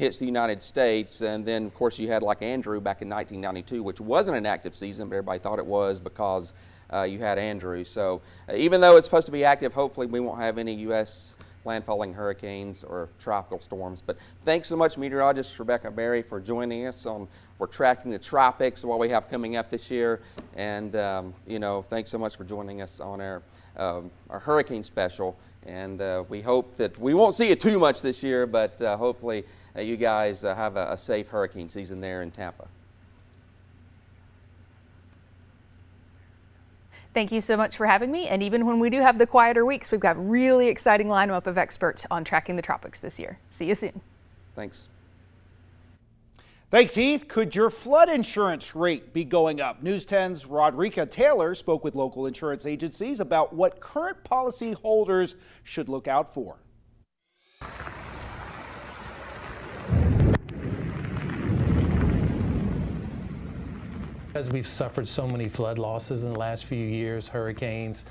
hits 0.00 0.18
the 0.18 0.26
United 0.26 0.62
States. 0.62 1.20
And 1.20 1.44
then, 1.44 1.66
of 1.66 1.74
course, 1.74 1.98
you 1.98 2.08
had 2.08 2.22
like 2.22 2.42
Andrew 2.42 2.80
back 2.80 3.02
in 3.02 3.08
1992, 3.08 3.82
which 3.82 4.00
wasn't 4.00 4.36
an 4.36 4.46
active 4.46 4.74
season, 4.74 5.08
but 5.08 5.16
everybody 5.16 5.38
thought 5.38 5.58
it 5.58 5.66
was 5.66 6.00
because 6.00 6.52
uh, 6.92 7.02
you 7.02 7.18
had 7.20 7.38
Andrew. 7.38 7.84
So 7.84 8.20
uh, 8.48 8.54
even 8.56 8.80
though 8.80 8.96
it's 8.96 9.06
supposed 9.06 9.26
to 9.26 9.32
be 9.32 9.44
active, 9.44 9.72
hopefully 9.72 10.06
we 10.06 10.18
won't 10.18 10.40
have 10.40 10.58
any 10.58 10.74
U.S 10.74 11.36
landfalling 11.66 12.14
hurricanes 12.14 12.82
or 12.84 13.08
tropical 13.18 13.60
storms. 13.60 14.02
But 14.04 14.16
thanks 14.44 14.68
so 14.68 14.76
much, 14.76 14.96
meteorologist 14.96 15.58
Rebecca 15.58 15.90
Berry, 15.90 16.22
for 16.22 16.40
joining 16.40 16.86
us 16.86 17.06
on 17.06 17.28
we're 17.58 17.66
tracking 17.66 18.10
the 18.10 18.18
tropics, 18.18 18.84
what 18.84 18.98
we 18.98 19.10
have 19.10 19.28
coming 19.28 19.56
up 19.56 19.68
this 19.68 19.90
year. 19.90 20.20
And, 20.56 20.96
um, 20.96 21.34
you 21.46 21.58
know, 21.58 21.82
thanks 21.82 22.10
so 22.10 22.16
much 22.16 22.36
for 22.36 22.44
joining 22.44 22.80
us 22.80 23.00
on 23.00 23.20
our, 23.20 23.42
um, 23.76 24.10
our 24.30 24.38
hurricane 24.38 24.82
special. 24.82 25.38
And 25.66 26.00
uh, 26.00 26.24
we 26.28 26.40
hope 26.40 26.76
that 26.76 26.98
we 26.98 27.12
won't 27.12 27.34
see 27.34 27.50
it 27.50 27.60
too 27.60 27.78
much 27.78 28.00
this 28.00 28.22
year, 28.22 28.46
but 28.46 28.80
uh, 28.80 28.96
hopefully 28.96 29.44
you 29.78 29.96
guys 29.96 30.44
uh, 30.44 30.54
have 30.54 30.76
a, 30.76 30.92
a 30.92 30.98
safe 30.98 31.28
hurricane 31.28 31.68
season 31.68 32.00
there 32.00 32.22
in 32.22 32.30
Tampa. 32.30 32.68
Thank 37.12 37.32
you 37.32 37.40
so 37.40 37.56
much 37.56 37.76
for 37.76 37.86
having 37.86 38.12
me. 38.12 38.28
And 38.28 38.42
even 38.42 38.66
when 38.66 38.78
we 38.78 38.88
do 38.88 39.00
have 39.00 39.18
the 39.18 39.26
quieter 39.26 39.66
weeks, 39.66 39.90
we've 39.90 40.00
got 40.00 40.16
really 40.28 40.68
exciting 40.68 41.08
lineup 41.08 41.46
of 41.46 41.58
experts 41.58 42.06
on 42.10 42.22
tracking 42.22 42.54
the 42.56 42.62
tropics 42.62 43.00
this 43.00 43.18
year. 43.18 43.38
See 43.48 43.66
you 43.66 43.74
soon. 43.74 44.00
Thanks. 44.54 44.88
Thanks, 46.70 46.94
Heath. 46.94 47.26
Could 47.26 47.56
your 47.56 47.68
flood 47.68 48.08
insurance 48.08 48.76
rate 48.76 49.12
be 49.12 49.24
going 49.24 49.60
up? 49.60 49.82
News 49.82 50.06
10's 50.06 50.44
Rodrika 50.44 51.10
Taylor 51.10 51.56
spoke 51.56 51.82
with 51.82 51.96
local 51.96 52.26
insurance 52.26 52.64
agencies 52.64 53.18
about 53.18 53.52
what 53.52 53.80
current 53.80 54.22
policy 54.22 54.72
holders 54.72 55.34
should 55.64 55.88
look 55.88 56.06
out 56.06 56.32
for. 56.32 56.58
As 64.34 64.48
we've 64.50 64.66
suffered 64.66 65.08
so 65.08 65.26
many 65.26 65.48
flood 65.48 65.78
losses 65.78 66.22
in 66.22 66.32
the 66.32 66.38
last 66.38 66.66
few 66.66 66.86
years, 66.86 67.26
hurricanes, 67.26 68.04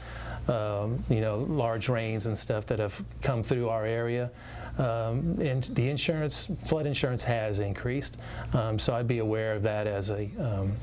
um, 0.50 1.04
you 1.10 1.22
know, 1.22 1.46
large 1.50 1.88
rains 1.88 2.26
and 2.26 2.38
stuff 2.38 2.66
that 2.66 2.80
have 2.80 3.02
come 3.22 3.42
through 3.42 3.70
our 3.70 3.86
area, 3.86 4.30
um, 4.78 5.38
and 5.42 5.64
the 5.76 5.90
insurance, 5.90 6.50
flood 6.66 6.86
insurance 6.86 7.24
has 7.24 7.60
increased. 7.60 8.18
Um, 8.54 8.80
so 8.80 8.96
I'd 8.96 9.08
be 9.08 9.20
aware 9.20 9.54
of 9.54 9.64
that 9.64 9.88
as 9.88 10.10
a 10.10 10.30
um, 10.40 10.74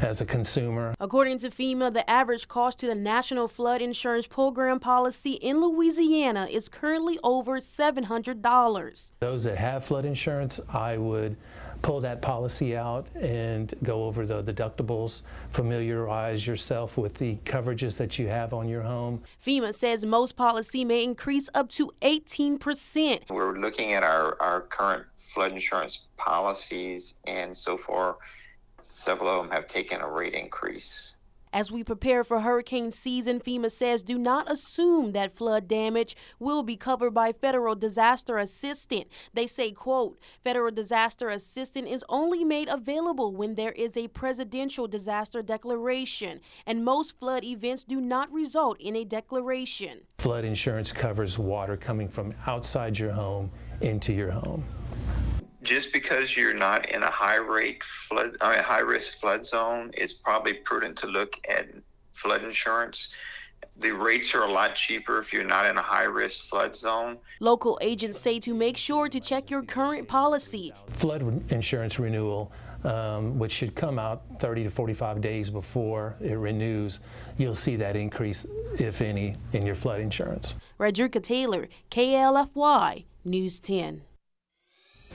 as 0.00 0.20
a 0.20 0.24
consumer. 0.24 0.94
According 1.00 1.38
to 1.38 1.50
FEMA, 1.50 1.92
the 1.92 2.08
average 2.08 2.48
cost 2.48 2.78
to 2.80 2.86
the 2.86 2.94
National 2.94 3.48
Flood 3.48 3.80
Insurance 3.80 4.26
Program 4.26 4.80
policy 4.80 5.32
in 5.32 5.60
Louisiana 5.60 6.48
is 6.50 6.68
currently 6.68 7.18
over 7.22 7.60
$700. 7.60 9.10
Those 9.20 9.44
that 9.44 9.56
have 9.56 9.84
flood 9.84 10.04
insurance, 10.04 10.60
I 10.68 10.96
would 10.96 11.36
pull 11.84 12.00
that 12.00 12.22
policy 12.22 12.74
out 12.74 13.06
and 13.14 13.74
go 13.82 14.04
over 14.04 14.24
the 14.24 14.42
deductibles, 14.42 15.20
familiarize 15.50 16.46
yourself 16.46 16.96
with 16.96 17.12
the 17.16 17.36
coverages 17.44 17.98
that 17.98 18.18
you 18.18 18.26
have 18.26 18.54
on 18.54 18.66
your 18.70 18.80
home. 18.80 19.22
FEMA 19.44 19.72
says 19.74 20.06
most 20.06 20.34
policy 20.34 20.82
may 20.82 21.04
increase 21.04 21.50
up 21.52 21.68
to 21.68 21.92
18%. 22.00 23.28
We're 23.28 23.58
looking 23.58 23.92
at 23.92 24.02
our, 24.02 24.40
our 24.40 24.62
current 24.62 25.04
flood 25.16 25.52
insurance 25.52 26.06
policies, 26.16 27.16
and 27.26 27.54
so 27.54 27.76
far, 27.76 28.16
several 28.80 29.28
of 29.28 29.42
them 29.42 29.52
have 29.52 29.66
taken 29.66 30.00
a 30.00 30.08
rate 30.08 30.32
increase. 30.32 31.13
As 31.54 31.70
we 31.70 31.84
prepare 31.84 32.24
for 32.24 32.40
hurricane 32.40 32.90
season, 32.90 33.38
FEMA 33.38 33.70
says 33.70 34.02
do 34.02 34.18
not 34.18 34.50
assume 34.50 35.12
that 35.12 35.32
flood 35.32 35.68
damage 35.68 36.16
will 36.40 36.64
be 36.64 36.76
covered 36.76 37.12
by 37.12 37.30
federal 37.30 37.76
disaster 37.76 38.38
assistance. 38.38 39.04
They 39.34 39.46
say, 39.46 39.70
quote, 39.70 40.18
federal 40.42 40.72
disaster 40.72 41.28
assistance 41.28 41.88
is 41.88 42.04
only 42.08 42.42
made 42.42 42.68
available 42.68 43.36
when 43.36 43.54
there 43.54 43.70
is 43.70 43.96
a 43.96 44.08
presidential 44.08 44.88
disaster 44.88 45.42
declaration, 45.42 46.40
and 46.66 46.84
most 46.84 47.20
flood 47.20 47.44
events 47.44 47.84
do 47.84 48.00
not 48.00 48.32
result 48.32 48.80
in 48.80 48.96
a 48.96 49.04
declaration. 49.04 50.00
Flood 50.18 50.44
insurance 50.44 50.90
covers 50.90 51.38
water 51.38 51.76
coming 51.76 52.08
from 52.08 52.34
outside 52.48 52.98
your 52.98 53.12
home 53.12 53.52
into 53.80 54.12
your 54.12 54.32
home 54.32 54.64
just 55.64 55.92
because 55.92 56.36
you're 56.36 56.54
not 56.54 56.88
in 56.90 57.02
a 57.02 57.10
high 57.10 57.36
rate 57.36 57.82
flood, 57.82 58.36
I 58.40 58.54
mean, 58.54 58.62
high 58.62 58.80
risk 58.80 59.20
flood 59.20 59.46
zone, 59.46 59.90
it's 59.94 60.12
probably 60.12 60.52
prudent 60.52 60.96
to 60.98 61.06
look 61.06 61.36
at 61.48 61.68
flood 62.12 62.44
insurance. 62.44 63.08
The 63.78 63.90
rates 63.90 64.34
are 64.34 64.42
a 64.42 64.52
lot 64.52 64.76
cheaper 64.76 65.18
if 65.18 65.32
you're 65.32 65.42
not 65.42 65.66
in 65.66 65.76
a 65.76 65.82
high 65.82 66.04
risk 66.04 66.48
flood 66.48 66.76
zone. 66.76 67.18
Local 67.40 67.78
agents 67.82 68.20
say 68.20 68.38
to 68.40 68.54
make 68.54 68.76
sure 68.76 69.08
to 69.08 69.18
check 69.18 69.50
your 69.50 69.62
current 69.62 70.06
policy. 70.06 70.72
Flood 70.90 71.50
insurance 71.50 71.98
renewal, 71.98 72.52
um, 72.84 73.38
which 73.38 73.50
should 73.50 73.74
come 73.74 73.98
out 73.98 74.22
30 74.38 74.64
to 74.64 74.70
45 74.70 75.20
days 75.20 75.50
before 75.50 76.14
it 76.20 76.34
renews, 76.34 77.00
you'll 77.38 77.54
see 77.54 77.74
that 77.76 77.96
increase, 77.96 78.46
if 78.78 79.00
any, 79.00 79.34
in 79.52 79.66
your 79.66 79.74
flood 79.74 80.00
insurance. 80.00 80.54
Rodrika 80.78 81.22
Taylor, 81.22 81.68
KLFY, 81.90 83.06
News 83.24 83.58
10. 83.58 84.02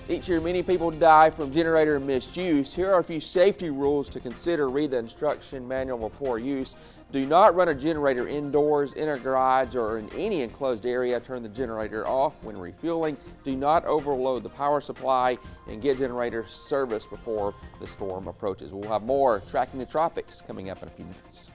Each 0.08 0.28
year, 0.28 0.42
many 0.42 0.64
people 0.64 0.90
die 0.90 1.30
from 1.30 1.52
generator 1.52 2.00
misuse. 2.00 2.74
Here 2.74 2.92
are 2.92 3.00
a 3.00 3.04
few 3.04 3.20
safety 3.20 3.70
rules 3.70 4.10
to 4.10 4.20
consider. 4.20 4.70
Read 4.70 4.92
the 4.92 4.98
instruction 4.98 5.68
manual 5.68 6.10
before 6.10 6.40
use. 6.40 6.76
Do 7.12 7.26
not 7.26 7.56
run 7.56 7.70
a 7.70 7.76
generator 7.76 8.28
indoors, 8.28 8.94
in 8.94 9.10
a 9.10 9.18
garage, 9.18 9.76
or 9.76 10.00
in 10.00 10.08
any 10.14 10.42
enclosed 10.42 10.86
area. 10.86 11.20
Turn 11.20 11.44
the 11.44 11.50
generator 11.50 12.08
off 12.08 12.34
when 12.42 12.58
refueling. 12.58 13.18
Do 13.44 13.56
not 13.56 13.86
overload 13.86 14.44
the 14.44 14.50
power 14.50 14.82
supply 14.82 15.38
and 15.68 15.82
get 15.82 15.98
generator 15.98 16.46
service 16.48 17.06
before 17.06 17.54
the 17.80 17.88
storm 17.88 18.28
approaches. 18.28 18.74
We'll 18.74 18.90
have 18.90 19.04
more 19.04 19.42
Tracking 19.50 19.80
the 19.80 19.86
Tropics 19.86 20.42
coming 20.42 20.70
up 20.70 20.82
in 20.82 20.88
a 20.88 20.92
few 20.92 21.06
minutes. 21.06 21.50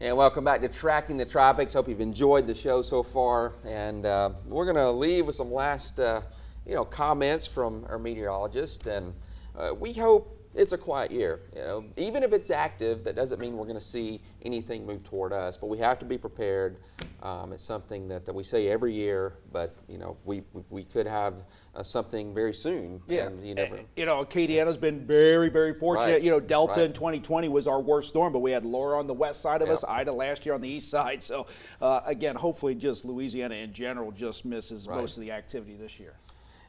And 0.00 0.16
welcome 0.16 0.44
back 0.44 0.60
to 0.60 0.68
Tracking 0.68 1.16
the 1.16 1.24
Tropics. 1.24 1.74
Hope 1.74 1.88
you've 1.88 2.00
enjoyed 2.00 2.46
the 2.46 2.54
show 2.54 2.82
so 2.82 3.02
far. 3.02 3.54
And 3.64 4.06
uh, 4.06 4.30
we're 4.46 4.64
going 4.64 4.76
to 4.76 4.92
leave 4.92 5.26
with 5.26 5.34
some 5.34 5.52
last, 5.52 5.98
uh, 5.98 6.20
you 6.64 6.76
know, 6.76 6.84
comments 6.84 7.48
from 7.48 7.84
our 7.88 7.98
meteorologist. 7.98 8.86
And 8.86 9.12
uh, 9.58 9.74
we 9.74 9.92
hope 9.92 10.37
it's 10.58 10.72
a 10.72 10.78
quiet 10.78 11.10
year. 11.10 11.40
You 11.54 11.62
know, 11.62 11.84
even 11.96 12.22
if 12.22 12.32
it's 12.32 12.50
active, 12.50 13.04
that 13.04 13.14
doesn't 13.14 13.40
mean 13.40 13.56
we're 13.56 13.66
going 13.66 13.78
to 13.78 13.84
see 13.84 14.20
anything 14.42 14.84
move 14.84 15.04
toward 15.04 15.32
us. 15.32 15.56
But 15.56 15.68
we 15.68 15.78
have 15.78 15.98
to 16.00 16.04
be 16.04 16.18
prepared. 16.18 16.78
Um, 17.22 17.52
it's 17.52 17.64
something 17.64 18.08
that, 18.08 18.26
that 18.26 18.34
we 18.34 18.42
say 18.42 18.68
every 18.68 18.92
year, 18.92 19.34
but 19.52 19.76
you 19.88 19.98
know, 19.98 20.16
we 20.24 20.42
we 20.68 20.84
could 20.84 21.06
have 21.06 21.44
uh, 21.74 21.82
something 21.82 22.34
very 22.34 22.52
soon. 22.52 23.00
Yeah, 23.08 23.26
and 23.26 23.46
you 23.46 23.54
never. 23.54 23.78
You 23.96 24.04
know, 24.04 24.20
Acadiana's 24.24 24.76
been 24.76 25.06
very 25.06 25.48
very 25.48 25.74
fortunate. 25.74 26.12
Right. 26.12 26.22
You 26.22 26.30
know, 26.30 26.40
Delta 26.40 26.80
right. 26.80 26.86
in 26.86 26.92
2020 26.92 27.48
was 27.48 27.66
our 27.66 27.80
worst 27.80 28.08
storm, 28.08 28.32
but 28.32 28.40
we 28.40 28.50
had 28.50 28.66
Laura 28.66 28.98
on 28.98 29.06
the 29.06 29.14
west 29.14 29.40
side 29.40 29.62
of 29.62 29.68
yep. 29.68 29.74
us, 29.74 29.84
Ida 29.86 30.12
last 30.12 30.44
year 30.44 30.54
on 30.54 30.60
the 30.60 30.68
east 30.68 30.90
side. 30.90 31.22
So 31.22 31.46
uh, 31.80 32.00
again, 32.04 32.34
hopefully, 32.34 32.74
just 32.74 33.04
Louisiana 33.04 33.54
in 33.54 33.72
general 33.72 34.10
just 34.10 34.44
misses 34.44 34.88
right. 34.88 34.96
most 34.98 35.16
of 35.16 35.22
the 35.22 35.30
activity 35.30 35.76
this 35.76 36.00
year. 36.00 36.14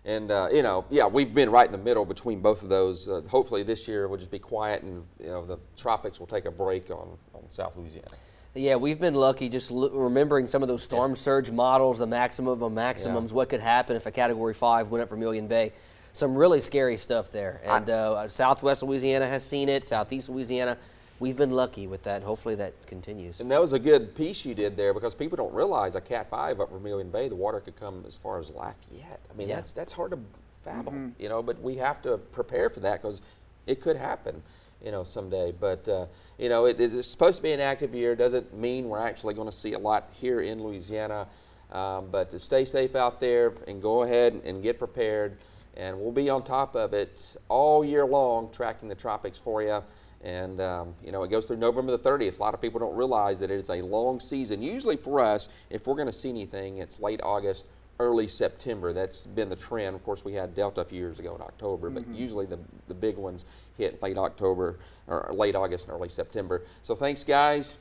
And 0.05 0.31
uh, 0.31 0.47
you 0.51 0.63
know, 0.63 0.85
yeah, 0.89 1.05
we've 1.05 1.33
been 1.33 1.49
right 1.49 1.65
in 1.65 1.71
the 1.71 1.77
middle 1.77 2.05
between 2.05 2.39
both 2.39 2.63
of 2.63 2.69
those. 2.69 3.07
Uh, 3.07 3.21
hopefully, 3.27 3.63
this 3.63 3.87
year 3.87 4.07
we'll 4.07 4.17
just 4.17 4.31
be 4.31 4.39
quiet, 4.39 4.83
and 4.83 5.05
you 5.19 5.27
know, 5.27 5.45
the 5.45 5.59
tropics 5.75 6.19
will 6.19 6.27
take 6.27 6.45
a 6.45 6.51
break 6.51 6.89
on, 6.89 7.17
on 7.33 7.49
South 7.49 7.75
Louisiana. 7.75 8.07
Yeah, 8.55 8.77
we've 8.77 8.99
been 8.99 9.13
lucky 9.13 9.49
just 9.49 9.71
l- 9.71 9.89
remembering 9.91 10.47
some 10.47 10.63
of 10.63 10.69
those 10.69 10.83
storm 10.83 11.11
yeah. 11.11 11.17
surge 11.17 11.51
models, 11.51 11.99
the 11.99 12.07
maximum 12.07 12.63
of 12.63 12.71
maximums, 12.71 13.31
yeah. 13.31 13.35
what 13.35 13.49
could 13.49 13.59
happen 13.59 13.95
if 13.95 14.05
a 14.05 14.11
Category 14.11 14.53
Five 14.53 14.89
went 14.89 15.03
up 15.03 15.09
for 15.09 15.15
Vermilion 15.15 15.47
Bay. 15.47 15.73
Some 16.13 16.33
really 16.33 16.59
scary 16.59 16.97
stuff 16.97 17.29
there, 17.31 17.61
and 17.63 17.89
uh, 17.89 18.27
Southwest 18.27 18.81
Louisiana 18.81 19.27
has 19.27 19.45
seen 19.45 19.69
it. 19.69 19.85
Southeast 19.85 20.29
Louisiana 20.29 20.77
we've 21.19 21.35
been 21.35 21.49
lucky 21.51 21.87
with 21.87 22.03
that. 22.03 22.23
Hopefully 22.23 22.55
that 22.55 22.73
continues. 22.87 23.39
And 23.39 23.51
that 23.51 23.59
was 23.59 23.73
a 23.73 23.79
good 23.79 24.15
piece 24.15 24.45
you 24.45 24.53
did 24.53 24.75
there 24.77 24.93
because 24.93 25.13
people 25.13 25.35
don't 25.35 25.53
realize 25.53 25.95
a 25.95 26.01
Cat 26.01 26.29
5 26.29 26.59
up 26.59 26.71
Vermilion 26.71 27.09
Bay, 27.09 27.29
the 27.29 27.35
water 27.35 27.59
could 27.59 27.79
come 27.79 28.03
as 28.07 28.17
far 28.17 28.39
as 28.39 28.49
Lafayette. 28.49 29.19
I 29.29 29.37
mean, 29.37 29.49
yeah. 29.49 29.55
that's 29.55 29.71
that's 29.71 29.93
hard 29.93 30.11
to 30.11 30.19
fathom, 30.63 30.93
mm 30.93 31.11
-hmm. 31.11 31.21
you 31.21 31.29
know, 31.29 31.41
but 31.41 31.61
we 31.61 31.75
have 31.75 32.01
to 32.01 32.17
prepare 32.31 32.69
for 32.69 32.79
that 32.81 33.01
because 33.01 33.21
it 33.67 33.81
could 33.81 33.97
happen, 33.97 34.43
you 34.83 34.91
know, 34.91 35.03
someday. 35.03 35.51
But, 35.51 35.87
uh, 35.87 36.05
you 36.37 36.49
know, 36.49 36.65
it 36.65 36.79
is 36.79 37.11
supposed 37.11 37.37
to 37.37 37.43
be 37.43 37.53
an 37.53 37.61
active 37.61 37.97
year. 37.97 38.15
Doesn't 38.15 38.53
mean 38.53 38.89
we're 38.89 39.07
actually 39.09 39.35
going 39.35 39.49
to 39.49 39.55
see 39.55 39.73
a 39.75 39.79
lot 39.79 40.03
here 40.21 40.41
in 40.41 40.63
Louisiana. 40.63 41.27
Um, 41.71 42.09
but 42.11 42.31
to 42.31 42.39
stay 42.39 42.65
safe 42.65 42.95
out 42.95 43.19
there 43.19 43.53
and 43.67 43.81
go 43.81 44.03
ahead 44.03 44.41
and 44.45 44.63
get 44.63 44.79
prepared. 44.79 45.37
And 45.77 45.99
we'll 45.99 46.11
be 46.11 46.29
on 46.29 46.43
top 46.43 46.75
of 46.75 46.93
it 46.93 47.37
all 47.47 47.85
year 47.85 48.05
long, 48.05 48.49
tracking 48.51 48.89
the 48.89 48.95
tropics 48.95 49.37
for 49.37 49.61
you. 49.61 49.83
And, 50.21 50.59
um, 50.59 50.95
you 51.03 51.11
know, 51.11 51.23
it 51.23 51.29
goes 51.29 51.45
through 51.45 51.57
November 51.57 51.95
the 51.95 52.09
30th. 52.09 52.39
A 52.39 52.41
lot 52.41 52.53
of 52.53 52.61
people 52.61 52.79
don't 52.79 52.95
realize 52.95 53.39
that 53.39 53.49
it 53.49 53.57
is 53.57 53.69
a 53.69 53.81
long 53.81 54.19
season. 54.19 54.61
Usually 54.61 54.97
for 54.97 55.19
us, 55.19 55.47
if 55.69 55.87
we're 55.87 55.95
going 55.95 56.07
to 56.07 56.13
see 56.13 56.29
anything, 56.29 56.79
it's 56.79 56.99
late 56.99 57.21
August, 57.23 57.65
early 57.99 58.27
September. 58.27 58.91
That's 58.91 59.25
been 59.25 59.49
the 59.49 59.55
trend. 59.55 59.95
Of 59.95 60.03
course, 60.03 60.25
we 60.25 60.33
had 60.33 60.53
Delta 60.55 60.81
a 60.81 60.85
few 60.85 60.99
years 60.99 61.19
ago 61.19 61.35
in 61.35 61.41
October, 61.41 61.89
but 61.89 62.03
mm 62.03 62.13
-hmm. 62.13 62.23
usually 62.23 62.45
the, 62.45 62.59
the 62.87 62.93
big 62.93 63.17
ones 63.17 63.45
hit 63.77 64.01
late 64.01 64.17
October 64.17 64.75
or 65.07 65.31
late 65.33 65.57
August 65.57 65.87
and 65.87 65.95
early 65.95 66.09
September. 66.09 66.61
So 66.81 66.95
thanks, 66.95 67.23
guys, 67.23 67.77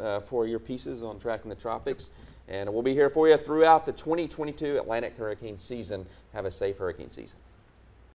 uh, 0.00 0.20
for 0.20 0.46
your 0.46 0.60
pieces 0.60 1.02
on 1.02 1.18
tracking 1.18 1.50
the 1.50 1.60
tropics. 1.60 2.10
And 2.48 2.70
we'll 2.70 2.82
be 2.82 2.94
here 2.94 3.10
for 3.10 3.28
you 3.28 3.36
throughout 3.36 3.84
the 3.84 3.92
2022 3.92 4.78
Atlantic 4.78 5.16
hurricane 5.16 5.58
season. 5.58 6.06
Have 6.32 6.46
a 6.46 6.50
safe 6.50 6.78
hurricane 6.78 7.10
season. 7.10 7.38